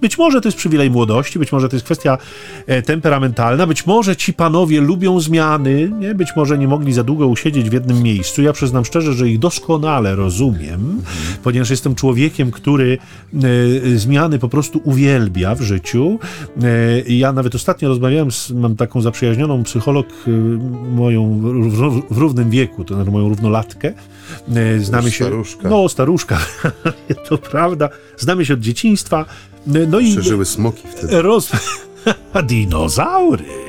[0.00, 2.18] Być może to jest przywilej młodości, być może to jest kwestia
[2.66, 6.14] e, temperamentalna, być może ci panowie lubią zmiany, nie?
[6.14, 8.42] być może nie mogli za długo usiedzieć w jednym miejscu.
[8.42, 11.02] Ja przyznam szczerze, że ich doskonale rozumiem,
[11.42, 12.98] ponieważ jestem człowiekiem, który
[13.34, 13.38] e,
[13.98, 16.18] zmiany po prostu uwielbia w życiu życiu.
[16.62, 20.30] E, ja nawet ostatnio rozmawiałem z, mam taką zaprzyjaźnioną psycholog e,
[20.90, 21.40] moją
[22.10, 23.92] w równym wieku, to znaczy moją równolatkę.
[24.54, 25.24] E, znamy się.
[25.24, 25.68] Staruszka.
[25.68, 26.38] No, staruszka,
[27.28, 27.88] to prawda.
[28.16, 29.24] Znamy się od dzieciństwa.
[29.66, 30.12] No i.
[30.12, 31.22] Przeżyły smoki wtedy.
[31.22, 31.52] Roz...
[32.48, 33.65] Dinozaury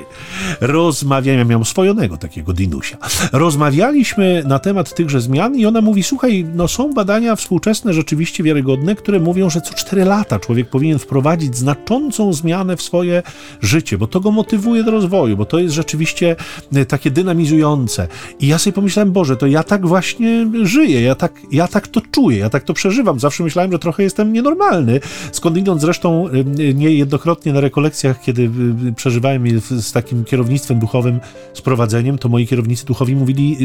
[0.61, 2.97] rozmawiałem, ja miałem swojonego takiego dinusia.
[3.33, 8.95] Rozmawialiśmy na temat tychże zmian i ona mówi, słuchaj, no są badania współczesne rzeczywiście wiarygodne,
[8.95, 13.23] które mówią, że co 4 lata człowiek powinien wprowadzić znaczącą zmianę w swoje
[13.61, 16.35] życie, bo to go motywuje do rozwoju, bo to jest rzeczywiście
[16.75, 18.07] e, takie dynamizujące.
[18.39, 22.01] I ja sobie pomyślałem, Boże, to ja tak właśnie żyję, ja tak, ja tak to
[22.11, 23.19] czuję, ja tak to przeżywam.
[23.19, 24.99] Zawsze myślałem, że trochę jestem nienormalny.
[25.31, 28.49] Skądinąd zresztą e, niejednokrotnie na rekolekcjach, kiedy
[28.89, 31.19] e, przeżywałem je z takim kierownictwem duchowym,
[31.53, 33.57] z prowadzeniem, to moi kierownicy duchowi mówili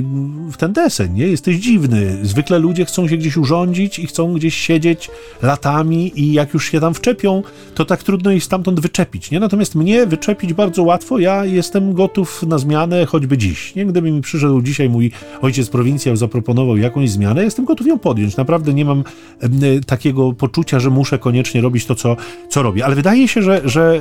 [0.52, 1.26] w ten deseń, nie?
[1.26, 2.18] Jesteś dziwny.
[2.22, 5.10] Zwykle ludzie chcą się gdzieś urządzić i chcą gdzieś siedzieć
[5.42, 7.42] latami i jak już się tam wczepią,
[7.74, 9.40] to tak trudno ich stamtąd wyczepić, nie?
[9.40, 13.86] Natomiast mnie wyczepić bardzo łatwo, ja jestem gotów na zmianę choćby dziś, nie?
[13.86, 15.10] Gdyby mi przyszedł dzisiaj mój
[15.42, 18.36] ojciec prowincjał, zaproponował jakąś zmianę, jestem gotów ją podjąć.
[18.36, 19.04] Naprawdę nie mam
[19.40, 19.48] e,
[19.86, 22.16] takiego poczucia, że muszę koniecznie robić to, co,
[22.48, 22.84] co robię.
[22.84, 24.00] Ale wydaje się, że, że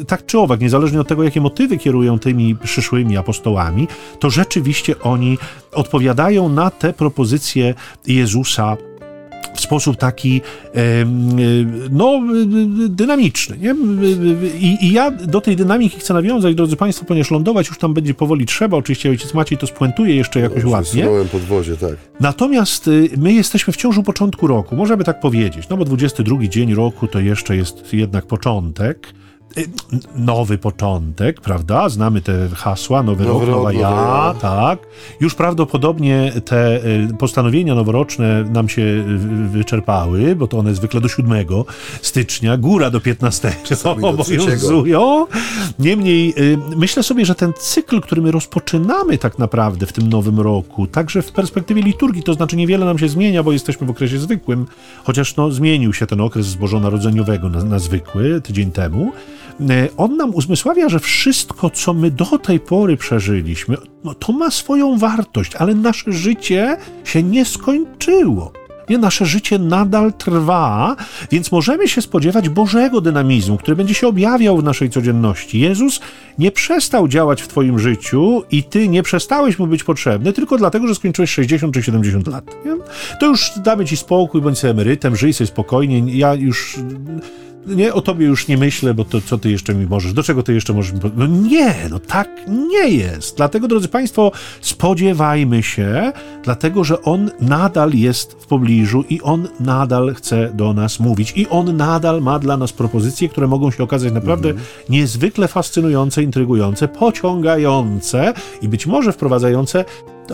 [0.00, 3.88] e, tak czy owak, niezależnie od tego, jakie motywy kierują tymi przyszłymi apostołami,
[4.20, 5.38] to rzeczywiście oni
[5.72, 7.74] odpowiadają na te propozycje
[8.06, 8.76] Jezusa
[9.60, 10.40] sposób taki
[11.90, 12.22] no,
[12.88, 13.58] dynamiczny.
[13.58, 13.74] Nie?
[14.58, 18.14] I, I ja do tej dynamiki chcę nawiązać, drodzy Państwo, ponieważ lądować już tam będzie
[18.14, 18.76] powoli trzeba.
[18.76, 21.06] Oczywiście ojciec Maciej to spuentuje jeszcze jakoś no, ładnie.
[21.32, 21.96] podwozie, tak.
[22.20, 26.74] Natomiast y, my jesteśmy wciąż u początku roku, możemy tak powiedzieć, no bo 22 dzień
[26.74, 29.12] roku to jeszcze jest jednak początek.
[29.58, 29.68] Y,
[30.14, 31.88] nowy początek, prawda?
[31.88, 34.78] Znamy te hasła, nowy, nowy rok, nowa ja, ja, tak.
[35.20, 39.04] Już prawdopodobnie te y, postanowienia noworoczne nam się
[39.50, 41.46] wyczerpały, bo to one zwykle do 7
[42.02, 43.52] stycznia, góra do 15
[44.02, 45.26] obowiązują.
[45.78, 50.40] Niemniej y, myślę sobie, że ten cykl, który my rozpoczynamy tak naprawdę w tym nowym
[50.40, 54.18] roku, także w perspektywie liturgii, to znaczy niewiele nam się zmienia, bo jesteśmy w okresie
[54.18, 54.66] zwykłym,
[55.04, 59.12] chociaż no, zmienił się ten okres zbożonarodzeniowego na, na zwykły tydzień temu,
[59.96, 64.98] on nam uzmysławia, że wszystko, co my do tej pory przeżyliśmy, no, to ma swoją
[64.98, 68.52] wartość, ale nasze życie się nie skończyło.
[68.88, 70.96] Nie, nasze życie nadal trwa,
[71.30, 75.60] więc możemy się spodziewać Bożego dynamizmu, który będzie się objawiał w naszej codzienności.
[75.60, 76.00] Jezus
[76.38, 80.86] nie przestał działać w Twoim życiu i Ty nie przestałeś mu być potrzebny tylko dlatego,
[80.86, 82.44] że skończyłeś 60 czy 70 lat.
[82.64, 82.76] Nie?
[83.20, 86.16] To już damy Ci spokój, bądź sobie emerytem, żyj sobie spokojnie.
[86.18, 86.78] Ja już
[87.66, 90.42] nie, o tobie już nie myślę, bo to co ty jeszcze mi możesz, do czego
[90.42, 93.36] ty jeszcze możesz mi No nie, no tak nie jest.
[93.36, 96.12] Dlatego, drodzy Państwo, spodziewajmy się,
[96.44, 101.48] dlatego, że On nadal jest w pobliżu i On nadal chce do nas mówić i
[101.48, 104.66] On nadal ma dla nas propozycje, które mogą się okazać naprawdę mhm.
[104.88, 109.84] niezwykle fascynujące, intrygujące, pociągające i być może wprowadzające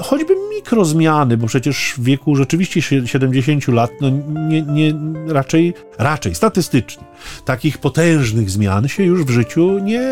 [0.00, 4.10] choćby mikrozmiany, bo przecież w wieku rzeczywiście 70 lat, no
[4.48, 4.94] nie, nie,
[5.28, 7.04] raczej, raczej statystycznie,
[7.44, 10.02] takich potężnych zmian się już w życiu nie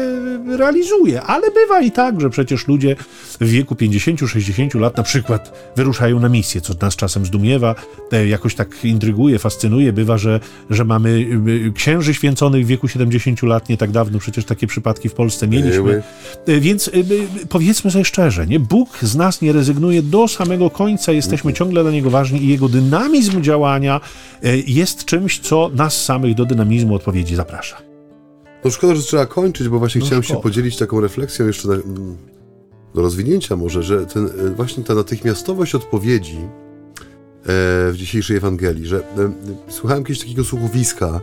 [0.57, 1.23] realizuje.
[1.23, 2.97] Ale bywa i tak, że przecież ludzie
[3.41, 7.75] w wieku 50-60 lat na przykład wyruszają na misję, co nas czasem zdumiewa,
[8.29, 9.93] jakoś tak intryguje, fascynuje.
[9.93, 11.27] Bywa, że, że mamy
[11.69, 15.49] e, księży święconych w wieku 70 lat, nie tak dawno przecież takie przypadki w Polsce
[15.49, 16.03] mieliśmy.
[16.47, 16.91] E, więc
[17.49, 18.61] powiedzmy sobie szczerze, nie?
[18.61, 22.69] Bóg z nas nie rezygnuje do samego końca, jesteśmy ciągle dla Niego ważni i Jego
[22.69, 24.01] dynamizm działania
[24.67, 27.77] jest czymś, co nas samych do dynamizmu odpowiedzi zaprasza.
[28.65, 30.39] No szkoda, że trzeba kończyć, bo właśnie no chciałem szkoda.
[30.39, 31.77] się podzielić taką refleksją jeszcze na,
[32.95, 36.47] do rozwinięcia może, że ten, e, właśnie ta natychmiastowość odpowiedzi e,
[37.91, 39.03] w dzisiejszej Ewangelii, że e,
[39.69, 41.21] słuchałem kiedyś takiego słuchowiska,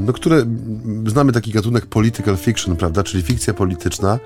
[0.00, 0.44] no, które
[1.06, 4.18] znamy taki gatunek political fiction, prawda, czyli fikcja polityczna,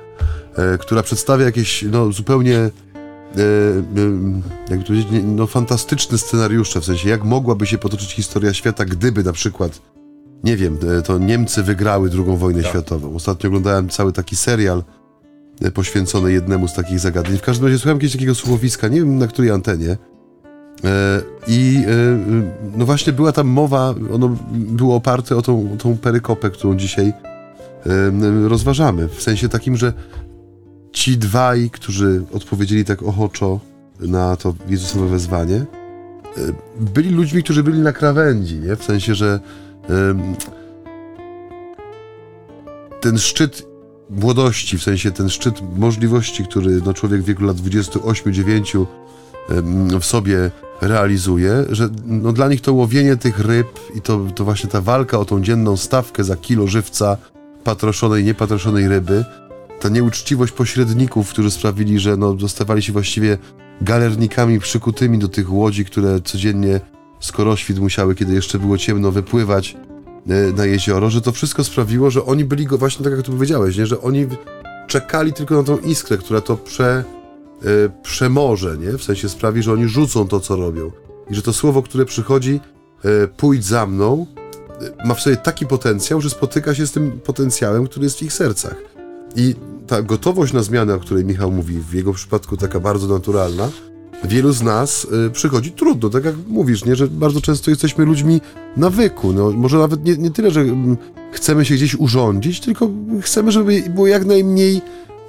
[0.81, 2.71] która przedstawia jakieś no, zupełnie
[4.71, 9.33] jak powiedzieć, no, fantastyczne scenariusze, w sensie jak mogłaby się potoczyć historia świata, gdyby na
[9.33, 9.81] przykład
[10.45, 12.71] nie wiem, e, to Niemcy wygrały II wojnę tak.
[12.71, 13.15] światową.
[13.15, 14.83] Ostatnio oglądałem cały taki serial
[15.63, 17.39] e, poświęcony jednemu z takich zagadnień.
[17.39, 19.97] W każdym razie słuchałem kiedyś takiego słuchowiska, nie wiem na której antenie.
[20.85, 21.85] E, I
[22.77, 27.13] no właśnie była tam mowa, ono było oparte o tą, tą perykopę, którą dzisiaj
[28.47, 29.09] rozważamy.
[29.09, 29.93] W sensie takim, że
[30.93, 33.61] ci dwaj, którzy odpowiedzieli tak ochoczo
[34.01, 35.67] na to Jezusowe wezwanie,
[36.81, 38.77] byli ludźmi, którzy byli na krawędzi, nie?
[38.77, 39.41] W sensie, że
[43.01, 43.67] ten szczyt
[44.11, 48.87] młodości, w sensie ten szczyt możliwości, który no, człowiek w wieku lat 28-9
[50.01, 54.71] w sobie realizuje, że no, dla nich to łowienie tych ryb i to, to właśnie
[54.71, 57.17] ta walka o tą dzienną stawkę za kilo żywca
[57.65, 59.25] patroszonej, niepatroszonej ryby,
[59.81, 63.39] ta nieuczciwość pośredników, którzy sprawili, że no, zostawali się właściwie
[63.81, 66.81] galernikami przykutymi do tych łodzi, które codziennie
[67.21, 69.77] skoroświt musiały, kiedy jeszcze było ciemno, wypływać
[70.29, 73.33] e, na jezioro, że to wszystko sprawiło, że oni byli go właśnie tak jak tu
[73.33, 73.87] powiedziałeś, nie?
[73.87, 74.27] że oni
[74.87, 77.05] czekali tylko na tą iskrę, która to prze,
[77.65, 78.99] y, przemoże, nie?
[78.99, 80.91] w sensie sprawi, że oni rzucą to, co robią.
[81.31, 82.61] I że to słowo, które przychodzi,
[83.05, 84.27] y, pójdź za mną,
[85.03, 88.23] y, ma w sobie taki potencjał, że spotyka się z tym potencjałem, który jest w
[88.23, 88.96] ich sercach.
[89.37, 89.55] I
[89.87, 93.71] ta gotowość na zmianę, o której Michał mówi, w jego przypadku taka bardzo naturalna,
[94.25, 98.41] wielu z nas y, przychodzi trudno, tak jak mówisz, nie, że bardzo często jesteśmy ludźmi
[98.77, 99.33] nawyku.
[99.33, 100.97] No, może nawet nie, nie tyle, że mm,
[101.33, 102.91] chcemy się gdzieś urządzić, tylko
[103.23, 104.83] chcemy, żeby było jak najmniej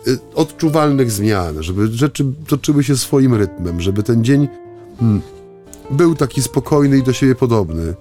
[0.08, 4.48] y, odczuwalnych zmian, żeby rzeczy toczyły się swoim rytmem, żeby ten dzień
[5.00, 5.22] hmm,
[5.92, 7.96] był taki spokojny i do siebie podobny, y,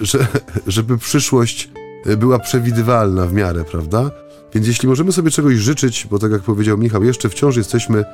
[0.00, 0.26] że,
[0.66, 1.70] żeby przyszłość
[2.06, 4.10] y, była przewidywalna w miarę, prawda?
[4.56, 8.04] Więc jeśli możemy sobie czegoś życzyć, bo tak jak powiedział Michał, jeszcze wciąż jesteśmy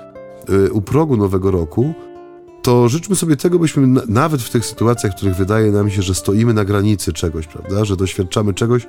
[0.51, 1.95] Y, u progu nowego roku,
[2.63, 6.03] to życzmy sobie tego, byśmy na, nawet w tych sytuacjach, w których wydaje nam się,
[6.03, 8.87] że stoimy na granicy czegoś, prawda, że doświadczamy czegoś,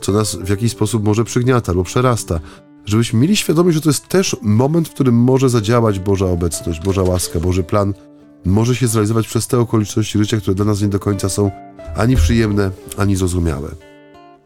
[0.00, 2.40] co nas w jakiś sposób może przygniata albo przerasta,
[2.86, 7.02] żebyśmy mieli świadomość, że to jest też moment, w którym może zadziałać Boża obecność, Boża
[7.02, 7.94] łaska, Boży plan.
[8.44, 11.50] Może się zrealizować przez te okoliczności życia, które dla nas nie do końca są
[11.96, 13.68] ani przyjemne, ani zrozumiałe.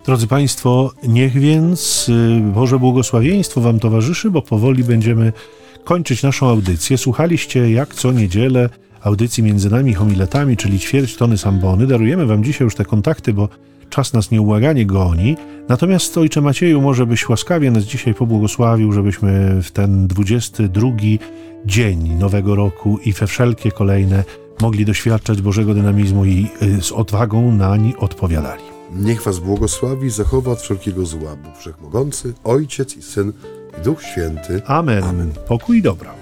[0.08, 5.32] Drodzy Państwo, niech więc y, Boże błogosławieństwo Wam towarzyszy, bo powoli będziemy
[5.84, 6.98] kończyć naszą audycję.
[6.98, 8.68] Słuchaliście jak co niedzielę
[9.00, 11.86] audycji między nami homiletami, czyli ćwierć tony sambony.
[11.86, 13.48] Darujemy Wam dzisiaj już te kontakty, bo
[13.90, 15.36] czas nas nieubłaganie goni.
[15.68, 20.90] Natomiast Ojcze Macieju, może byś łaskawie nas dzisiaj pobłogosławił, żebyśmy w ten 22
[21.66, 24.24] dzień nowego roku i we wszelkie kolejne
[24.60, 28.77] mogli doświadczać Bożego dynamizmu i y, z odwagą nań odpowiadali.
[28.92, 33.32] Niech was błogosławi i zachowa od wszelkiego zła, Bóg Wszechmogący, Ojciec i Syn
[33.80, 34.62] i Duch Święty.
[34.66, 35.04] Amen.
[35.04, 35.32] Amen.
[35.48, 36.17] Pokój i dobra.